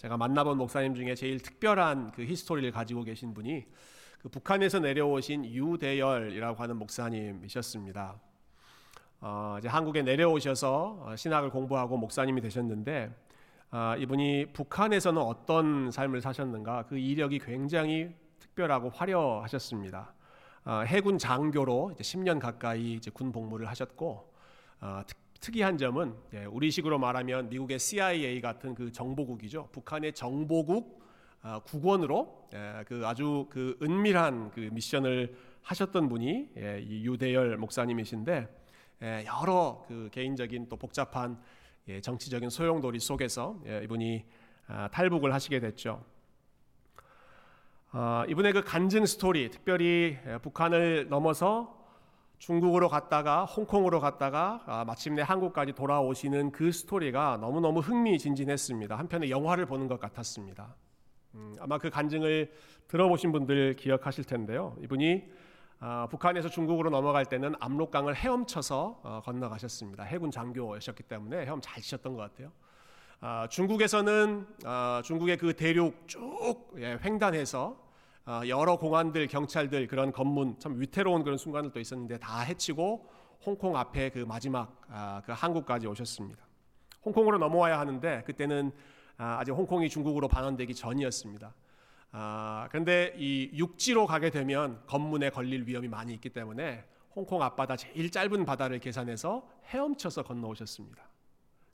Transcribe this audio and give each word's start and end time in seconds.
제가 0.00 0.16
만나본 0.16 0.56
목사님 0.56 0.94
중에 0.94 1.14
제일 1.14 1.40
특별한 1.40 2.12
그 2.12 2.22
히스토리를 2.22 2.70
가지고 2.72 3.04
계신 3.04 3.34
분이 3.34 3.66
그 4.22 4.30
북한에서 4.30 4.78
내려오신 4.78 5.44
유대열이라고 5.44 6.62
하는 6.62 6.78
목사님이셨습니다. 6.78 8.18
어, 9.20 9.56
이제 9.58 9.68
한국에 9.68 10.00
내려오셔서 10.00 11.02
어, 11.04 11.16
신학을 11.16 11.50
공부하고 11.50 11.98
목사님이 11.98 12.40
되셨는데 12.40 13.14
어, 13.72 13.94
이분이 13.98 14.54
북한에서는 14.54 15.20
어떤 15.20 15.90
삶을 15.90 16.22
사셨는가 16.22 16.86
그 16.86 16.96
이력이 16.96 17.38
굉장히 17.40 18.08
특별하고 18.38 18.88
화려하셨습니다. 18.88 20.14
어, 20.64 20.82
해군 20.86 21.18
장교로 21.18 21.90
이제 21.92 22.02
10년 22.02 22.40
가까이 22.40 23.00
군 23.12 23.32
복무를 23.32 23.68
하셨고 23.68 24.32
어, 24.80 25.02
특, 25.06 25.18
특이한 25.40 25.78
점은 25.78 26.14
예, 26.34 26.44
우리식으로 26.44 26.98
말하면 26.98 27.48
미국의 27.48 27.78
CIA 27.78 28.40
같은 28.42 28.74
그 28.74 28.92
정보국이죠. 28.92 29.68
북한의 29.72 30.12
정보국 30.12 31.00
어, 31.42 31.60
국원으로 31.64 32.48
예, 32.52 32.84
그 32.86 33.06
아주 33.06 33.46
그 33.48 33.78
은밀한 33.80 34.50
그 34.50 34.68
미션을 34.70 35.34
하셨던 35.62 36.10
분이 36.10 36.50
예, 36.58 36.80
이 36.82 37.06
유대열 37.06 37.56
목사님이신데 37.56 38.48
예, 39.02 39.24
여러 39.26 39.82
그 39.88 40.10
개인적인 40.12 40.68
또 40.68 40.76
복잡한 40.76 41.40
예, 41.88 42.02
정치적인 42.02 42.50
소용돌이 42.50 43.00
속에서 43.00 43.58
예, 43.66 43.82
이분이 43.84 44.24
아, 44.66 44.88
탈북을 44.92 45.32
하시게 45.32 45.58
됐죠. 45.58 46.04
어, 47.92 48.24
이분의 48.28 48.52
그 48.52 48.62
간증 48.62 49.06
스토리, 49.06 49.50
특별히 49.50 50.16
북한을 50.42 51.08
넘어서 51.08 51.79
중국으로 52.40 52.88
갔다가 52.88 53.44
홍콩으로 53.44 54.00
갔다가 54.00 54.62
아, 54.64 54.84
마침내 54.86 55.20
한국까지 55.20 55.74
돌아오시는 55.74 56.52
그 56.52 56.72
스토리가 56.72 57.36
너무너무 57.38 57.80
흥미진진했습니다. 57.80 58.96
한편의 58.96 59.30
영화를 59.30 59.66
보는 59.66 59.88
것 59.88 60.00
같았습니다. 60.00 60.74
음, 61.34 61.54
아마 61.60 61.76
그 61.76 61.90
간증을 61.90 62.50
들어보신 62.88 63.30
분들 63.32 63.76
기억하실 63.76 64.24
텐데요. 64.24 64.74
이분이 64.82 65.30
아, 65.80 66.08
북한에서 66.10 66.48
중국으로 66.48 66.88
넘어갈 66.88 67.26
때는 67.26 67.54
압록강을 67.60 68.16
헤엄쳐서 68.16 69.00
어, 69.02 69.20
건너가셨습니다. 69.22 70.04
해군 70.04 70.30
장교였기 70.30 71.02
때문에 71.02 71.44
헤엄 71.44 71.60
잘 71.60 71.82
치셨던 71.82 72.14
것 72.14 72.22
같아요. 72.22 72.50
아, 73.20 73.48
중국에서는 73.50 74.46
아, 74.64 75.02
중국의 75.04 75.36
그 75.36 75.54
대륙 75.54 76.08
쭉 76.08 76.72
예, 76.78 76.98
횡단해서 77.04 77.76
아, 77.76 77.89
여러 78.46 78.76
공안들, 78.76 79.26
경찰들 79.26 79.86
그런 79.86 80.12
검문 80.12 80.58
참 80.58 80.80
위태로운 80.80 81.24
그런 81.24 81.38
순간들도 81.38 81.80
있었는데 81.80 82.18
다 82.18 82.40
해치고 82.40 83.08
홍콩 83.44 83.76
앞에 83.76 84.10
그 84.10 84.20
마지막 84.20 84.80
아, 84.88 85.22
그 85.24 85.32
한국까지 85.32 85.86
오셨습니다. 85.86 86.44
홍콩으로 87.04 87.38
넘어와야 87.38 87.78
하는데 87.78 88.22
그때는 88.26 88.72
아, 89.16 89.38
아직 89.40 89.52
홍콩이 89.52 89.88
중국으로 89.88 90.28
반환되기 90.28 90.74
전이었습니다. 90.74 91.54
아, 92.12 92.68
그런데 92.70 93.14
이 93.16 93.50
육지로 93.54 94.06
가게 94.06 94.30
되면 94.30 94.82
검문에 94.86 95.30
걸릴 95.30 95.66
위험이 95.66 95.88
많이 95.88 96.12
있기 96.14 96.30
때문에 96.30 96.84
홍콩 97.14 97.42
앞바다 97.42 97.76
제일 97.76 98.10
짧은 98.10 98.44
바다를 98.44 98.78
계산해서 98.78 99.48
헤엄쳐서 99.66 100.24
건너오셨습니다. 100.24 101.02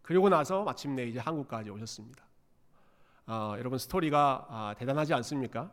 그리고 0.02 0.28
나서 0.28 0.62
마침내 0.62 1.04
이제 1.04 1.18
한국까지 1.18 1.70
오셨습니다. 1.70 2.24
어, 3.26 3.54
여러분 3.58 3.78
스토리가 3.78 4.46
아, 4.48 4.74
대단하지 4.78 5.12
않습니까? 5.14 5.70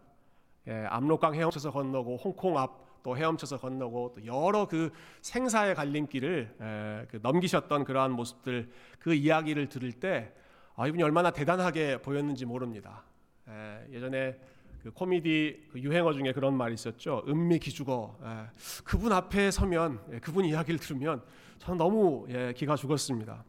예, 0.67 0.85
압록강 0.89 1.35
헤엄쳐서 1.35 1.71
건너고 1.71 2.17
홍콩 2.17 2.57
앞 2.57 2.83
또 3.03 3.17
헤엄쳐서 3.17 3.57
건너고 3.59 4.13
또 4.15 4.25
여러 4.25 4.65
그 4.65 4.91
생사의 5.21 5.75
갈림길을 5.75 6.55
에, 6.59 7.07
그 7.11 7.19
넘기셨던 7.21 7.83
그러한 7.83 8.11
모습들 8.11 8.71
그 8.97 9.13
이야기를 9.13 9.67
들을 9.69 9.91
때 9.91 10.33
아, 10.75 10.87
이분이 10.87 11.03
얼마나 11.03 11.29
대단하게 11.29 12.01
보였는지 12.01 12.45
모릅니다. 12.45 13.03
에, 13.47 13.93
예전에 13.93 14.39
그 14.81 14.91
코미디 14.91 15.67
그 15.71 15.79
유행어 15.79 16.13
중에 16.13 16.31
그런 16.31 16.55
말이 16.55 16.73
있었죠. 16.73 17.23
은미 17.27 17.59
기죽어. 17.59 18.17
에, 18.23 18.49
그분 18.85 19.11
앞에 19.11 19.51
서면 19.51 19.99
예, 20.13 20.19
그분 20.19 20.45
이야기를 20.45 20.79
들으면 20.79 21.21
저는 21.59 21.77
너무 21.77 22.25
예, 22.29 22.53
기가 22.55 22.75
죽었습니다. 22.77 23.43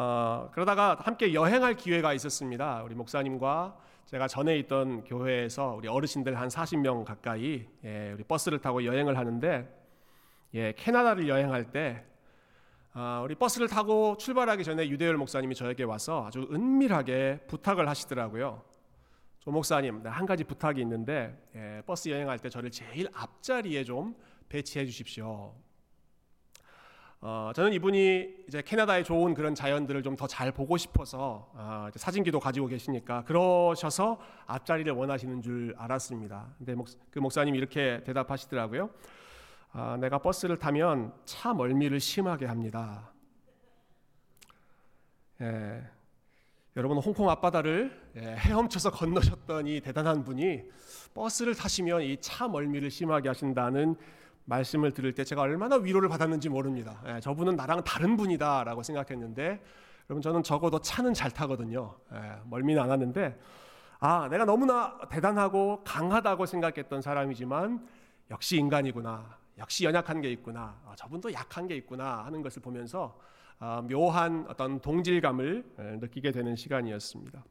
어, 0.00 0.48
그러다가 0.52 0.96
함께 1.00 1.34
여행할 1.34 1.74
기회가 1.74 2.14
있었습니다. 2.14 2.84
우리 2.84 2.94
목사님과 2.94 3.76
제가 4.06 4.28
전에 4.28 4.56
있던 4.58 5.02
교회에서 5.02 5.74
우리 5.74 5.88
어르신들 5.88 6.38
한 6.38 6.46
40명 6.46 7.04
가까이 7.04 7.66
예, 7.82 8.12
우리 8.12 8.22
버스를 8.22 8.60
타고 8.60 8.84
여행을 8.84 9.18
하는데 9.18 9.68
예, 10.54 10.72
캐나다를 10.76 11.28
여행할 11.28 11.72
때 11.72 12.04
어, 12.94 13.22
우리 13.24 13.34
버스를 13.34 13.66
타고 13.66 14.16
출발하기 14.16 14.62
전에 14.62 14.88
유대열 14.88 15.16
목사님이 15.16 15.56
저에게 15.56 15.82
와서 15.82 16.24
아주 16.24 16.48
은밀하게 16.48 17.46
부탁을 17.48 17.88
하시더라고요. 17.88 18.62
조 19.40 19.50
목사님, 19.50 20.06
한 20.06 20.26
가지 20.26 20.44
부탁이 20.44 20.80
있는데 20.80 21.36
예, 21.56 21.82
버스 21.84 22.08
여행할 22.08 22.38
때 22.38 22.48
저를 22.48 22.70
제일 22.70 23.08
앞자리에 23.12 23.82
좀 23.82 24.14
배치해 24.48 24.86
주십시오. 24.86 25.56
어, 27.20 27.50
저는 27.54 27.72
이분이 27.72 28.44
이제 28.46 28.62
캐나다의 28.62 29.02
좋은 29.02 29.34
그런 29.34 29.54
자연들을 29.54 30.02
좀 30.04 30.14
더 30.16 30.26
잘 30.28 30.52
보고 30.52 30.76
싶어서 30.76 31.50
어, 31.54 31.88
사진기도 31.94 32.38
가지고 32.38 32.68
계시니까 32.68 33.24
그러셔서 33.24 34.20
앞자리를 34.46 34.92
원하시는 34.92 35.42
줄 35.42 35.74
알았습니다. 35.76 36.54
근데 36.58 36.74
목, 36.74 36.86
그 37.10 37.18
목사님이 37.18 37.58
이렇게 37.58 38.02
대답하시더라고요. 38.04 38.90
아, 39.72 39.96
내가 40.00 40.18
버스를 40.18 40.58
타면 40.58 41.12
차 41.24 41.52
멀미를 41.54 41.98
심하게 42.00 42.46
합니다. 42.46 43.10
예, 45.40 45.82
여러분 46.76 46.98
홍콩 46.98 47.28
앞바다를 47.30 48.10
예, 48.16 48.20
헤엄쳐서 48.38 48.90
건너셨던 48.92 49.66
이 49.66 49.80
대단한 49.80 50.24
분이 50.24 50.62
버스를 51.14 51.54
타시면 51.54 52.02
이 52.02 52.16
차 52.20 52.46
멀미를 52.48 52.90
심하게 52.90 53.28
하신다는 53.28 53.96
말씀을 54.48 54.92
들을 54.92 55.12
때 55.12 55.24
제가 55.24 55.42
얼마나 55.42 55.76
위로를 55.76 56.08
받았는지 56.08 56.48
모릅니다. 56.48 57.00
예, 57.06 57.20
저분은 57.20 57.56
나랑 57.56 57.84
다른 57.84 58.16
분이다라고 58.16 58.82
생각했는데 58.82 59.62
여러분 60.08 60.22
저는 60.22 60.42
적어도 60.42 60.80
차는 60.80 61.12
잘 61.14 61.30
타거든요. 61.30 61.94
예, 62.14 62.40
멀미는 62.46 62.82
안 62.82 62.90
하는데 62.90 63.38
아 64.00 64.28
내가 64.28 64.44
너무나 64.44 64.98
대단하고 65.10 65.82
강하다고 65.84 66.46
생각했던 66.46 67.02
사람이지만 67.02 67.86
역시 68.30 68.56
인간이구나. 68.56 69.38
역시 69.58 69.84
연약한 69.84 70.20
게 70.20 70.30
있구나. 70.32 70.80
아, 70.86 70.94
저분도 70.96 71.32
약한 71.32 71.66
게 71.66 71.76
있구나 71.76 72.24
하는 72.24 72.42
것을 72.42 72.62
보면서 72.62 73.18
아, 73.58 73.82
묘한 73.82 74.46
어떤 74.48 74.80
동질감을 74.80 75.64
예, 75.78 75.82
느끼게 76.00 76.32
되는 76.32 76.56
시간이었습니다. 76.56 77.44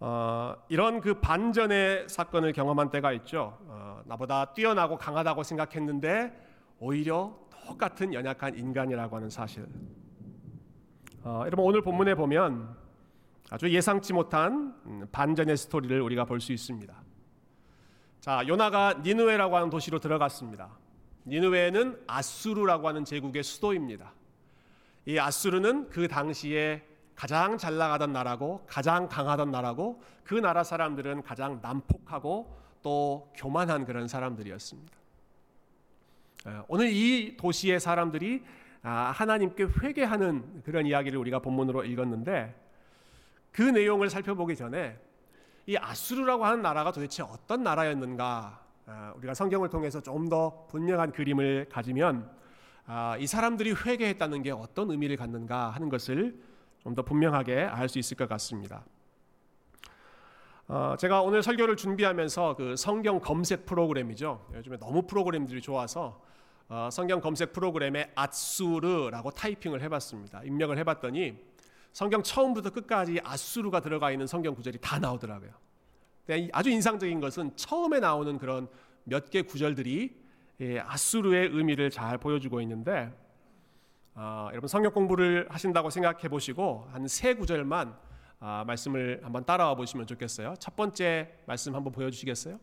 어, 0.00 0.54
이런 0.68 1.00
그 1.00 1.20
반전의 1.20 2.08
사건을 2.08 2.52
경험한 2.52 2.90
때가 2.90 3.12
있죠. 3.12 3.58
어, 3.66 4.02
나보다 4.06 4.52
뛰어나고 4.54 4.98
강하다고 4.98 5.42
생각했는데 5.42 6.32
오히려 6.78 7.36
똑같은 7.50 8.12
연약한 8.12 8.58
인간이라고 8.58 9.16
하는 9.16 9.30
사실. 9.30 9.66
어, 11.22 11.42
여러분 11.46 11.64
오늘 11.64 11.80
본문에 11.80 12.14
보면 12.14 12.76
아주 13.50 13.70
예상치 13.70 14.12
못한 14.12 14.74
음, 14.86 15.06
반전의 15.12 15.56
스토리를 15.56 16.00
우리가 16.00 16.24
볼 16.24 16.40
수 16.40 16.52
있습니다. 16.52 16.94
자, 18.20 18.42
요나가 18.48 18.94
니누웨라고 19.02 19.56
하는 19.56 19.70
도시로 19.70 19.98
들어갔습니다. 19.98 20.70
니누웨는 21.26 22.04
아수르라고 22.06 22.88
하는 22.88 23.04
제국의 23.04 23.42
수도입니다. 23.42 24.12
이 25.06 25.18
아수르는 25.18 25.90
그 25.90 26.08
당시에 26.08 26.82
가장 27.14 27.58
잘 27.58 27.76
나가던 27.76 28.12
나라고 28.12 28.64
가장 28.66 29.08
강하던 29.08 29.50
나라고 29.50 30.02
그 30.24 30.34
나라 30.34 30.64
사람들은 30.64 31.22
가장 31.22 31.60
난폭하고 31.62 32.56
또 32.82 33.32
교만한 33.36 33.84
그런 33.84 34.08
사람들이었습니다. 34.08 34.92
오늘 36.68 36.90
이 36.90 37.36
도시의 37.36 37.80
사람들이 37.80 38.42
아, 38.82 39.12
하나님께 39.14 39.66
회개하는 39.82 40.62
그런 40.62 40.84
이야기를 40.84 41.18
우리가 41.18 41.38
본문으로 41.38 41.84
읽었는데 41.84 42.54
그 43.50 43.62
내용을 43.62 44.10
살펴보기 44.10 44.56
전에 44.56 44.98
이 45.66 45.76
아수르라고 45.78 46.44
하는 46.44 46.60
나라가 46.60 46.92
도대체 46.92 47.22
어떤 47.22 47.62
나라였는가 47.62 48.60
아, 48.86 49.14
우리가 49.16 49.32
성경을 49.32 49.70
통해서 49.70 50.00
좀 50.02 50.28
더 50.28 50.66
분명한 50.68 51.12
그림을 51.12 51.68
가지면 51.70 52.30
아, 52.86 53.16
이 53.18 53.26
사람들이 53.26 53.72
회개했다는 53.72 54.42
게 54.42 54.50
어떤 54.50 54.90
의미를 54.90 55.16
갖는가 55.16 55.70
하는 55.70 55.88
것을 55.88 56.38
좀 56.84 56.94
더 56.94 57.02
분명하게 57.02 57.62
알 57.62 57.88
수 57.88 57.98
있을 57.98 58.16
것 58.16 58.28
같습니다. 58.28 58.84
어, 60.68 60.94
제가 60.98 61.22
오늘 61.22 61.42
설교를 61.42 61.76
준비하면서 61.76 62.56
그 62.56 62.76
성경 62.76 63.20
검색 63.20 63.66
프로그램이죠. 63.66 64.46
요즘에 64.54 64.78
너무 64.78 65.02
프로그램들이 65.06 65.60
좋아서 65.60 66.22
어, 66.68 66.88
성경 66.92 67.20
검색 67.20 67.52
프로그램에 67.52 68.12
아수르라고 68.14 69.30
타이핑을 69.30 69.80
해봤습니다. 69.82 70.42
입력을 70.44 70.76
해봤더니 70.78 71.38
성경 71.92 72.22
처음부터 72.22 72.70
끝까지 72.70 73.20
아수르가 73.24 73.80
들어가 73.80 74.10
있는 74.10 74.26
성경 74.26 74.54
구절이 74.54 74.78
다 74.80 74.98
나오더라고요. 74.98 75.50
아주 76.52 76.70
인상적인 76.70 77.20
것은 77.20 77.54
처음에 77.56 78.00
나오는 78.00 78.38
그런 78.38 78.68
몇 79.04 79.30
개 79.30 79.42
구절들이 79.42 80.22
예, 80.60 80.80
아수르의 80.80 81.48
의미를 81.48 81.90
잘 81.90 82.16
보여주고 82.18 82.60
있는데 82.62 83.12
어, 84.16 84.48
여러분 84.52 84.68
성경 84.68 84.92
공부를 84.92 85.46
하신다고 85.50 85.90
생각해 85.90 86.28
보시고 86.28 86.86
한 86.92 87.06
세 87.08 87.34
구절만 87.34 87.96
아, 88.40 88.62
말씀을 88.66 89.20
한번 89.24 89.44
따라와 89.44 89.74
보시면 89.74 90.06
좋겠어요. 90.06 90.54
첫 90.58 90.76
번째 90.76 91.34
말씀 91.46 91.74
한번 91.74 91.92
보여주시겠어요? 91.92 92.58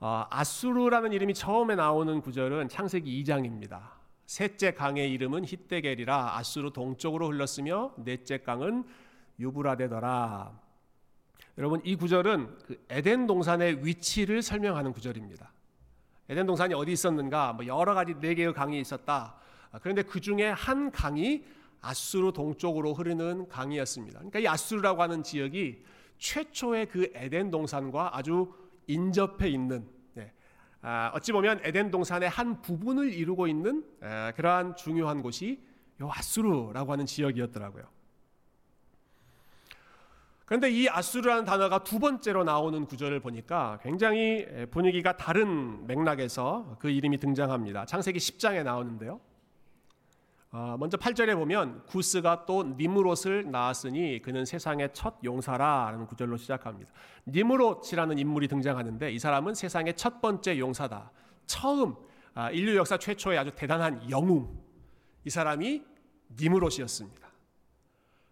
어, 0.00 0.26
아수르라는 0.30 1.12
이름이 1.12 1.34
처음에 1.34 1.74
나오는 1.76 2.20
구절은 2.20 2.68
창세기 2.68 3.22
2장입니다. 3.22 3.90
셋째 4.26 4.72
강의 4.72 5.10
이름은 5.12 5.44
히데겔이라 5.44 6.36
아수르 6.38 6.72
동쪽으로 6.72 7.28
흘렀으며 7.28 7.92
넷째 7.98 8.38
강은 8.38 8.84
유브라데더라. 9.38 10.58
여러분 11.58 11.80
이 11.84 11.94
구절은 11.96 12.58
그 12.66 12.84
에덴 12.88 13.26
동산의 13.26 13.84
위치를 13.84 14.42
설명하는 14.42 14.92
구절입니다. 14.92 15.52
에덴 16.28 16.46
동산이 16.46 16.72
어디 16.74 16.92
있었는가? 16.92 17.52
뭐 17.52 17.66
여러 17.66 17.94
가지 17.94 18.14
네 18.18 18.34
개의 18.34 18.52
강이 18.54 18.80
있었다. 18.80 19.36
아, 19.72 19.78
그런데 19.78 20.02
그 20.02 20.20
중에 20.20 20.50
한 20.50 20.90
강이 20.92 21.44
아수르 21.80 22.32
동쪽으로 22.32 22.94
흐르는 22.94 23.48
강이었습니다. 23.48 24.18
그러니까 24.18 24.38
이 24.38 24.46
아수르라고 24.46 25.02
하는 25.02 25.22
지역이 25.22 25.82
최초의 26.18 26.86
그 26.86 27.10
에덴 27.14 27.50
동산과 27.50 28.16
아주 28.16 28.52
인접해 28.86 29.48
있는 29.48 29.88
네. 30.14 30.32
아, 30.82 31.10
어찌 31.14 31.32
보면 31.32 31.60
에덴 31.64 31.90
동산의 31.90 32.28
한 32.28 32.62
부분을 32.62 33.12
이루고 33.12 33.48
있는 33.48 33.84
에, 34.02 34.32
그러한 34.36 34.76
중요한 34.76 35.22
곳이 35.22 35.60
요 36.00 36.10
아수르라고 36.12 36.92
하는 36.92 37.06
지역이었더라고요. 37.06 37.84
그런데 40.44 40.70
이 40.70 40.86
아수르라는 40.88 41.44
단어가 41.44 41.82
두 41.82 41.98
번째로 41.98 42.44
나오는 42.44 42.84
구절을 42.84 43.20
보니까 43.20 43.78
굉장히 43.82 44.46
분위기가 44.70 45.16
다른 45.16 45.86
맥락에서 45.86 46.76
그 46.78 46.90
이름이 46.90 47.18
등장합니다. 47.18 47.86
창세기 47.86 48.18
10장에 48.18 48.62
나오는데요. 48.62 49.18
어, 50.54 50.76
먼저 50.78 50.98
8절에 50.98 51.34
보면 51.34 51.82
구스가 51.86 52.44
또 52.44 52.62
니무롯을 52.62 53.50
낳았으니 53.50 54.20
그는 54.20 54.44
세상의 54.44 54.90
첫 54.92 55.14
용사라라는 55.24 56.06
구절로 56.06 56.36
시작합니다. 56.36 56.92
니무롯이라는 57.26 58.18
인물이 58.18 58.48
등장하는데 58.48 59.10
이 59.12 59.18
사람은 59.18 59.54
세상의 59.54 59.96
첫 59.96 60.20
번째 60.20 60.58
용사다. 60.58 61.10
처음 61.46 61.96
아, 62.34 62.50
인류 62.50 62.76
역사 62.76 62.98
최초의 62.98 63.38
아주 63.38 63.50
대단한 63.56 64.08
영웅. 64.10 64.60
이 65.24 65.30
사람이 65.30 65.82
니무롯이었습니다. 66.38 67.28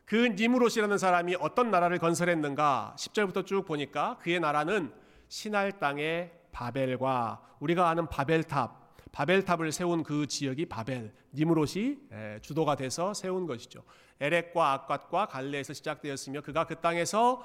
그 0.05 0.17
니무롯이라는 0.39 0.99
사람이 0.99 1.37
어떤 1.41 1.71
나라를 1.71 1.99
건설했는가? 1.99 2.97
10절부터 2.99 3.47
쭉 3.47 3.65
보니까 3.65 4.19
그의 4.19 4.41
나라는 4.41 4.93
신할 5.29 5.79
땅의 5.79 6.33
바벨과 6.53 7.41
우리가 7.61 7.89
아는 7.89 8.09
바벨탑 8.09 8.80
바벨탑을 9.12 9.73
세운 9.73 10.03
그 10.03 10.27
지역이 10.27 10.67
바벨, 10.67 11.12
니무롯이 11.35 11.99
주도가 12.43 12.77
돼서 12.77 13.15
세운 13.15 13.47
것이죠. 13.47 13.83
에렉과 14.21 14.73
악갓과 14.73 15.27
갈레에서 15.27 15.73
시작되었으며 15.73 16.43
그가 16.43 16.65
그 16.67 16.81
땅에서 16.81 17.45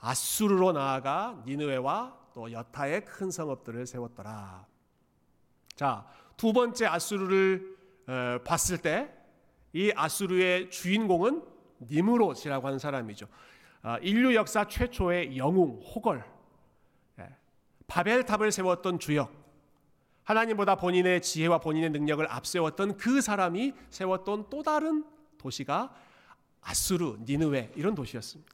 아수르로 0.00 0.72
나아가 0.72 1.42
니느웨와 1.46 2.16
또 2.34 2.52
여타의 2.52 3.04
큰 3.04 3.30
성읍들을 3.30 3.86
세웠더라. 3.86 4.66
자, 5.74 6.06
두 6.36 6.52
번째 6.52 6.86
아수르를 6.86 7.76
봤을 8.44 8.78
때 8.78 9.16
이 9.76 9.92
아수르의 9.94 10.70
주인공은 10.70 11.44
니무롯이라고 11.82 12.66
하는 12.66 12.78
사람이죠. 12.78 13.26
아, 13.82 13.98
인류 13.98 14.34
역사 14.34 14.66
최초의 14.66 15.36
영웅, 15.36 15.82
호걸, 15.82 16.24
바벨탑을 17.86 18.52
세웠던 18.52 18.98
주역, 18.98 19.30
하나님보다 20.26 20.74
본인의 20.74 21.22
지혜와 21.22 21.58
본인의 21.58 21.90
능력을 21.90 22.30
앞세웠던 22.30 22.96
그 22.96 23.20
사람이 23.20 23.72
세웠던 23.90 24.50
또 24.50 24.62
다른 24.62 25.04
도시가 25.38 25.94
아수르, 26.60 27.16
니느웨 27.24 27.70
이런 27.76 27.94
도시였습니다. 27.94 28.52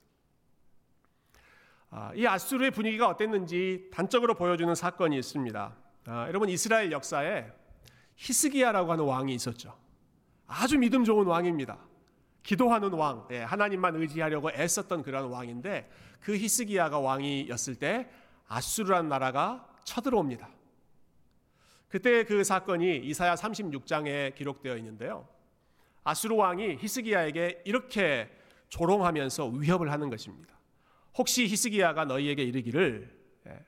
아, 1.91 2.13
이 2.15 2.27
아수르의 2.27 2.71
분위기가 2.73 3.09
어땠는지 3.09 3.89
단적으로 3.93 4.35
보여주는 4.35 4.73
사건이 4.75 5.19
있습니다. 5.19 5.77
아, 6.07 6.27
여러분 6.29 6.51
이스라엘 6.51 6.93
역사에 6.93 7.51
히스기야라고 8.17 8.93
하는 8.93 9.05
왕이 9.05 9.35
있었죠. 9.35 9.75
아주 10.47 10.79
믿음 10.79 11.05
좋은 11.05 11.27
왕입니다. 11.27 11.79
기도하는 12.43 12.93
왕, 12.93 13.27
예, 13.31 13.39
하나님만 13.39 13.97
의지하려고 13.97 14.51
애썼던 14.51 15.03
그런 15.03 15.31
왕인데 15.31 15.91
그 16.21 16.37
히스기야가 16.37 16.99
왕이었을 16.99 17.77
때 17.77 18.11
아수르라는 18.49 19.09
나라가 19.09 19.67
쳐들어옵니다. 19.85 20.51
그때 21.93 22.25
그 22.25 22.43
사건이 22.43 23.01
이사야 23.05 23.35
36장에 23.35 24.35
기록되어 24.35 24.79
있는데요. 24.79 25.29
아수르 26.05 26.35
왕이 26.37 26.79
히스기야에게 26.81 27.65
이렇게 27.67 28.31
조롱하면서 28.71 29.49
위협을 29.49 29.93
하는 29.93 30.09
것입니다. 30.09 30.59
혹시 31.19 31.47
히스기야가 31.47 32.07
너희에게 32.07 32.45
이르기를 32.45 33.15
예, 33.47 33.59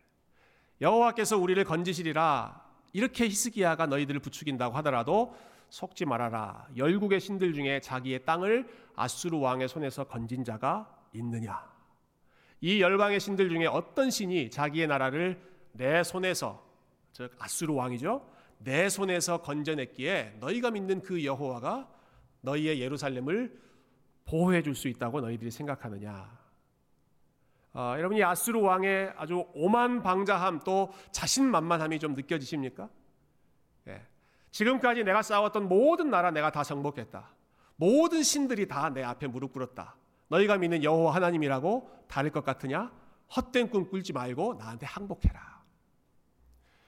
여호와께서 0.81 1.37
우리를 1.37 1.63
건지시리라 1.65 2.65
이렇게 2.95 3.27
히스기야가 3.27 3.89
너희들을 3.89 4.21
부추긴다고 4.21 4.75
하더라도 4.79 5.37
속지 5.69 6.07
말아라. 6.07 6.67
열국의 6.79 7.21
신들 7.21 7.53
중에 7.53 7.81
자기의 7.81 8.25
땅을 8.25 8.67
아수르 8.97 9.37
왕의 9.37 9.69
손에서 9.69 10.05
건진 10.05 10.45
자가 10.45 10.91
있느냐? 11.13 11.63
이 12.63 12.81
열방의 12.81 13.21
신들 13.21 13.51
중에 13.51 13.67
어떤 13.67 14.11
신이 14.11 14.49
자기의 14.49 14.87
나라를 14.87 15.39
내 15.73 16.03
손에서 16.03 16.64
즉 17.15 17.33
아수르 17.39 17.73
왕이죠. 17.73 18.29
내 18.59 18.89
손에서 18.89 19.41
건져냈기에 19.41 20.37
너희가 20.41 20.71
믿는 20.73 21.01
그 21.01 21.25
여호와가 21.25 21.89
너희의 22.41 22.81
예루살렘을 22.81 23.57
보호해 24.27 24.63
줄 24.63 24.75
수 24.75 24.89
있다고 24.89 25.21
너희들이 25.21 25.51
생각하느냐? 25.51 26.39
어, 27.73 27.95
여러분이 27.99 28.23
아수르 28.23 28.61
왕의 28.61 29.15
아주 29.17 29.45
오만 29.55 30.03
방자함 30.03 30.61
또 30.65 30.93
자신만만함이 31.13 31.99
좀 32.01 32.15
느껴지십니까? 32.15 32.89
예. 33.89 34.03
지금까지 34.51 35.05
내가 35.05 35.23
싸웠던 35.23 35.69
모든 35.69 36.11
나라 36.11 36.31
내가 36.33 36.51
다 36.51 36.63
정복했다. 36.65 37.29
모든 37.77 38.23
신들이 38.23 38.67
다 38.69 38.91
내 38.91 39.03
앞에 39.03 39.27
무릎 39.29 39.53
꿇었다. 39.53 39.97
너희가 40.29 40.59
믿는 40.59 40.83
여호와 40.83 41.15
하나님이라고 41.15 41.91
다를 42.09 42.31
것 42.31 42.45
같으냐? 42.45 42.93
헛된 43.37 43.69
꿈 43.71 43.89
꿀지 43.89 44.13
말고 44.13 44.55
나한테 44.55 44.87
항복해라. 44.87 45.54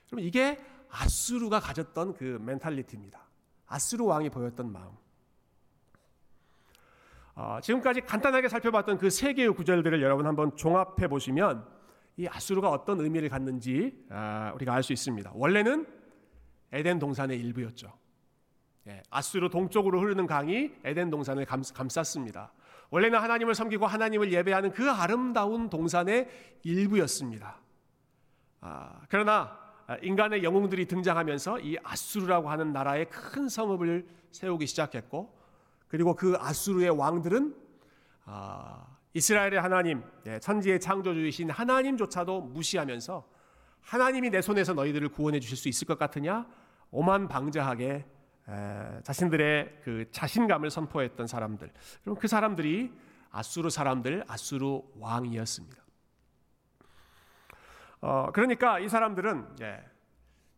그럼 0.07 0.21
이게 0.21 0.59
아수르가 0.91 1.61
가졌던 1.61 2.15
그 2.15 2.39
멘탈리티입니다. 2.43 3.21
아수르 3.67 4.05
왕이 4.05 4.31
보였던 4.31 4.71
마음. 4.73 4.91
어, 7.35 7.59
지금까지 7.63 8.01
간단하게 8.03 8.49
살펴봤던 8.49 8.99
그 8.99 9.11
세 9.11 9.35
개의 9.35 9.51
구절들을 9.55 10.01
여러분 10.03 10.27
한번 10.27 10.57
종합해 10.57 11.09
보시면 11.09 11.67
이 12.17 12.27
아수르가 12.27 12.71
어떤 12.71 13.01
의미를 13.01 13.29
갖는지 13.29 14.07
아, 14.11 14.53
우리가 14.55 14.73
알 14.75 14.83
수 14.83 14.93
있습니다. 14.95 15.33
원래는 15.35 15.87
에덴 16.73 16.99
동산의 16.99 17.39
일부였죠. 17.39 17.93
예, 18.89 19.03
아수르 19.11 19.51
동쪽으로 19.51 20.01
흐르는 20.01 20.27
강이 20.27 20.73
에덴 20.85 21.11
동산을 21.11 21.45
감, 21.45 21.63
감쌌습니다. 21.75 22.53
원래는 22.91 23.19
하나님을 23.19 23.55
섬기고 23.55 23.87
하나님을 23.87 24.33
예배하는 24.33 24.73
그 24.73 24.89
아름다운 24.91 25.69
동산의 25.69 26.29
일부였습니다. 26.63 27.59
아, 28.61 29.01
그러나 29.09 29.59
아, 29.61 29.66
인간의 30.03 30.43
영웅들이 30.43 30.87
등장하면서 30.87 31.61
이 31.61 31.77
아수르라고 31.83 32.51
하는 32.51 32.73
나라의 32.73 33.09
큰 33.09 33.49
성읍을 33.49 34.07
세우기 34.33 34.67
시작했고 34.67 35.33
그리고 35.89 36.15
그 36.15 36.37
아수르의 36.39 36.91
왕들은 36.91 37.55
아, 38.25 38.87
이스라엘의 39.15 39.61
하나님, 39.61 40.03
예, 40.27 40.39
천지의 40.41 40.81
창조주이신 40.81 41.51
하나님조차도 41.51 42.41
무시하면서 42.43 43.27
하나님이 43.81 44.31
내 44.31 44.43
손에서 44.43 44.75
너희들을 44.75 45.09
구원해 45.11 45.39
주실 45.39 45.57
수 45.57 45.69
있을 45.69 45.87
것 45.87 45.97
같으냐? 45.97 46.47
오만 46.91 47.29
방자하게 47.29 48.05
자신들의 49.05 49.81
그 49.85 50.05
자신감을 50.11 50.71
선포했던 50.71 51.27
사람들. 51.27 51.73
그럼 52.03 52.17
그 52.17 52.29
사람들이 52.29 52.93
아수르 53.31 53.71
사람들, 53.71 54.25
아수르 54.27 54.81
왕이었습니다. 54.99 55.86
어, 58.01 58.31
그러니까 58.33 58.79
이 58.79 58.89
사람들은 58.89 59.57
예, 59.61 59.83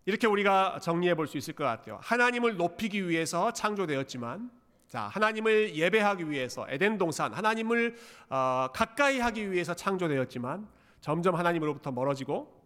이렇게 0.07 0.27
우리가 0.27 0.79
정리해 0.81 1.15
볼 1.15 1.27
수 1.27 1.37
있을 1.39 1.55
것 1.55 1.65
같아요. 1.65 1.99
하나님을 2.03 2.57
높이기 2.57 3.09
위해서 3.09 3.53
창조되었지만, 3.53 4.51
자 4.89 5.03
하나님을 5.03 5.75
예배하기 5.77 6.31
위해서 6.31 6.67
에덴 6.69 6.97
동산 6.99 7.33
하나님을 7.35 7.97
어, 8.31 8.69
가까이 8.73 9.21
하기 9.21 9.53
위해서 9.53 9.75
창조되었지만 9.75 10.67
점점 11.01 11.35
하나님으로부터 11.35 11.93
멀어지고 11.93 12.59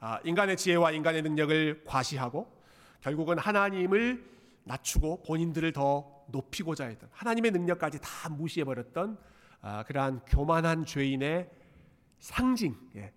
아, 0.00 0.18
인간의 0.24 0.56
지혜와 0.56 0.92
인간의 0.92 1.22
능력을 1.22 1.84
과시하고 1.84 2.50
결국은 3.00 3.38
하나님을 3.38 4.24
낮추고 4.64 5.22
본인들을 5.22 5.72
더 5.72 6.24
높이고자 6.28 6.86
했던 6.86 7.08
하나님의 7.12 7.52
능력까지 7.52 8.00
다 8.00 8.28
무시해 8.30 8.64
버렸던 8.64 9.18
아, 9.62 9.84
그러한 9.84 10.20
교만한 10.26 10.84
죄인의 10.84 11.50
상징, 12.18 12.76
예, 12.96 13.12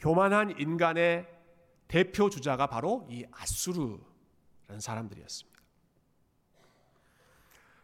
교만한 0.00 0.58
인간의 0.58 1.28
대표 1.86 2.30
주자가 2.30 2.66
바로 2.66 3.06
이 3.10 3.24
아수르라는 3.30 4.80
사람들이었습니다. 4.80 5.60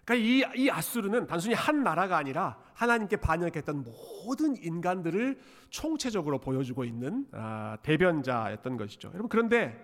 그러니까 0.05 0.15
이, 0.55 0.63
이 0.63 0.71
아수르는 0.71 1.27
단순히 1.27 1.55
한 1.55 1.83
나라가 1.83 2.17
아니라 2.17 2.59
하나님께 2.75 3.17
반역했던 3.17 3.85
모든 4.25 4.57
인간들을 4.57 5.39
총체적으로 5.69 6.39
보여주고 6.39 6.85
있는 6.85 7.27
아, 7.33 7.77
대변자였던 7.83 8.77
것이죠. 8.77 9.09
여러분 9.09 9.29
그런데 9.29 9.77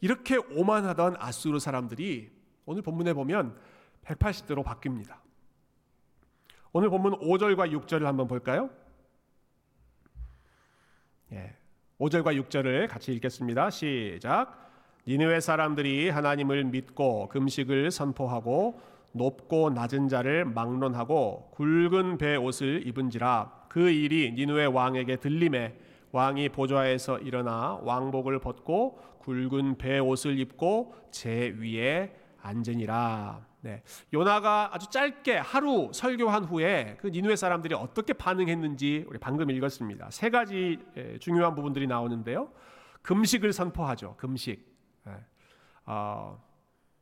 이렇게 0.00 0.36
오만하던 0.36 1.16
아수르 1.18 1.60
사람들이 1.60 2.32
오늘 2.66 2.82
본문에 2.82 3.12
보면 3.12 3.56
180도로 4.04 4.64
바뀝니다. 4.64 5.18
오늘 6.72 6.90
본문 6.90 7.20
5절과 7.20 7.70
6절을 7.72 8.02
한번 8.02 8.26
볼까요? 8.26 8.70
예. 11.32 11.59
5절과 12.00 12.34
6절을 12.42 12.88
같이 12.88 13.12
읽겠습니다. 13.12 13.68
시작. 13.68 14.70
니느웨 15.06 15.40
사람들이 15.40 16.08
하나님을 16.08 16.64
믿고 16.64 17.28
금식을 17.28 17.90
선포하고 17.90 18.80
높고 19.12 19.70
낮은 19.70 20.08
자를 20.08 20.46
막론하고 20.46 21.50
굵은 21.52 22.16
배 22.16 22.36
옷을 22.36 22.86
입은지라 22.86 23.66
그 23.68 23.90
일이 23.90 24.32
니느웨 24.32 24.64
왕에게 24.64 25.16
들림에 25.16 25.76
왕이 26.12 26.48
보좌에서 26.48 27.18
일어나 27.18 27.78
왕복을 27.82 28.38
벗고 28.38 28.98
굵은 29.20 29.76
배 29.76 29.98
옷을 29.98 30.38
입고 30.38 30.94
제 31.10 31.54
위에 31.58 32.14
앉으니라. 32.40 33.49
네. 33.62 33.82
요나가 34.12 34.70
아주 34.72 34.88
짧게 34.90 35.36
하루 35.36 35.90
설교한 35.92 36.44
후에 36.44 36.96
그 37.00 37.08
니누의 37.08 37.36
사람들이 37.36 37.74
어떻게 37.74 38.12
반응했는지 38.12 39.04
우리 39.08 39.18
방금 39.18 39.50
읽었습니다. 39.50 40.10
세 40.10 40.30
가지 40.30 40.78
중요한 41.20 41.54
부분들이 41.54 41.86
나오는데요. 41.86 42.50
금식을 43.02 43.52
선포하죠. 43.52 44.16
금식. 44.16 44.66
네. 45.04 45.12
어, 45.86 46.42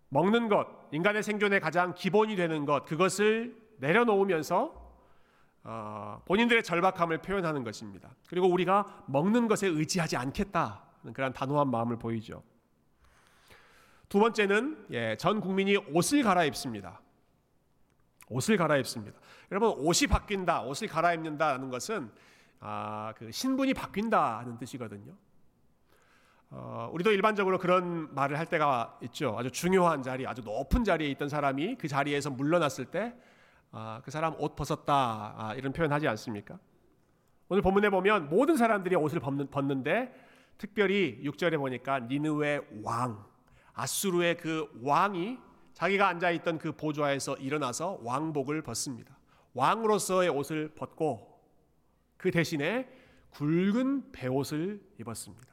먹는 0.09 0.49
것, 0.49 0.67
인간의 0.93 1.23
생존의 1.23 1.61
가장 1.61 1.95
기본이 1.95 2.35
되는 2.35 2.65
것, 2.65 2.85
그것을 2.85 3.57
내려놓으면서 3.79 4.89
어, 5.65 6.23
본인들의 6.25 6.63
절박함을 6.63 7.19
표현하는 7.19 7.63
것입니다. 7.63 8.11
그리고 8.27 8.49
우리가 8.49 9.05
먹는 9.07 9.49
것에 9.49 9.67
의지하지 9.67 10.17
않겠다. 10.17 10.83
그런 11.13 11.33
단호한 11.33 11.71
마음을 11.71 11.99
보이죠. 11.99 12.43
두 14.09 14.19
번째는 14.19 14.87
예, 14.91 15.17
전 15.17 15.41
국민이 15.41 15.77
옷을 15.77 16.23
갈아입습니다. 16.23 17.01
옷을 18.31 18.57
갈아입습니다. 18.57 19.19
여러분 19.51 19.71
옷이 19.79 20.07
바뀐다, 20.09 20.63
옷을 20.63 20.89
갈아입는다는 20.89 21.69
것은 21.71 22.11
아, 22.61 23.13
그 23.17 23.31
신분이 23.31 23.75
바뀐다는 23.75 24.59
뜻이거든요. 24.59 25.15
어, 26.51 26.89
우리도 26.93 27.13
일반적으로 27.13 27.59
그런 27.59 28.13
말을 28.15 28.39
할 28.39 28.47
때가 28.47 28.99
있죠. 29.03 29.37
아주 29.39 29.51
중요한 29.51 30.03
자리, 30.03 30.27
아주 30.27 30.41
높은 30.43 30.83
자리에 30.83 31.09
있던 31.11 31.29
사람이 31.29 31.77
그 31.77 31.89
자리에서 31.89 32.31
물러났을 32.31 32.87
때, 32.87 33.15
아, 33.71 34.01
그 34.03 34.11
사람 34.11 34.35
옷 34.39 34.57
벗었다 34.57 35.35
아, 35.37 35.55
이런 35.55 35.73
표현하지 35.73 36.09
않습니까? 36.09 36.59
오늘 37.51 37.63
본문에 37.63 37.91
보면 37.91 38.31
모든 38.31 38.57
사람들이 38.57 38.97
옷을 38.97 39.21
벗는, 39.21 39.49
벗는데 39.51 40.15
특별히 40.57 41.21
6절에 41.23 41.59
보니까 41.59 42.01
니느웨 42.01 42.61
왕, 42.83 43.25
아수르의 43.79 44.37
그 44.39 44.69
왕이 44.83 45.39
자기가 45.73 46.09
앉아 46.09 46.33
있던 46.33 46.59
그 46.59 46.73
보좌에서 46.73 47.37
일어나서 47.37 48.01
왕복을 48.03 48.63
벗습니다. 48.63 49.17
왕으로서의 49.55 50.29
옷을 50.31 50.75
벗고 50.75 51.41
그 52.17 52.33
대신에 52.33 52.89
굵은 53.31 54.11
배옷을 54.11 54.83
입었습니다. 54.99 55.47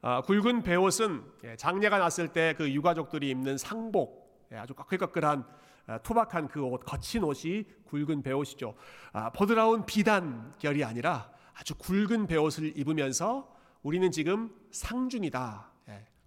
아, 0.00 0.22
굵은 0.22 0.62
배옷은 0.62 1.22
예, 1.44 1.56
장례가 1.56 1.98
났을 1.98 2.32
때 2.32 2.54
그 2.56 2.72
유가족들이 2.72 3.28
입는 3.28 3.58
상복, 3.58 4.48
예, 4.52 4.56
아주 4.56 4.72
까끌까끌한 4.72 5.46
아, 5.86 5.98
투박한 5.98 6.48
그 6.48 6.62
옷, 6.62 6.78
거친 6.86 7.22
옷이 7.24 7.66
굵은 7.84 8.22
배옷이죠. 8.22 8.74
아, 9.12 9.30
보드라운 9.30 9.84
비단 9.84 10.54
결이 10.58 10.82
아니라 10.84 11.30
아주 11.52 11.74
굵은 11.74 12.26
배옷을 12.26 12.78
입으면서 12.78 13.54
우리는 13.82 14.10
지금 14.10 14.54
상중이다. 14.70 15.69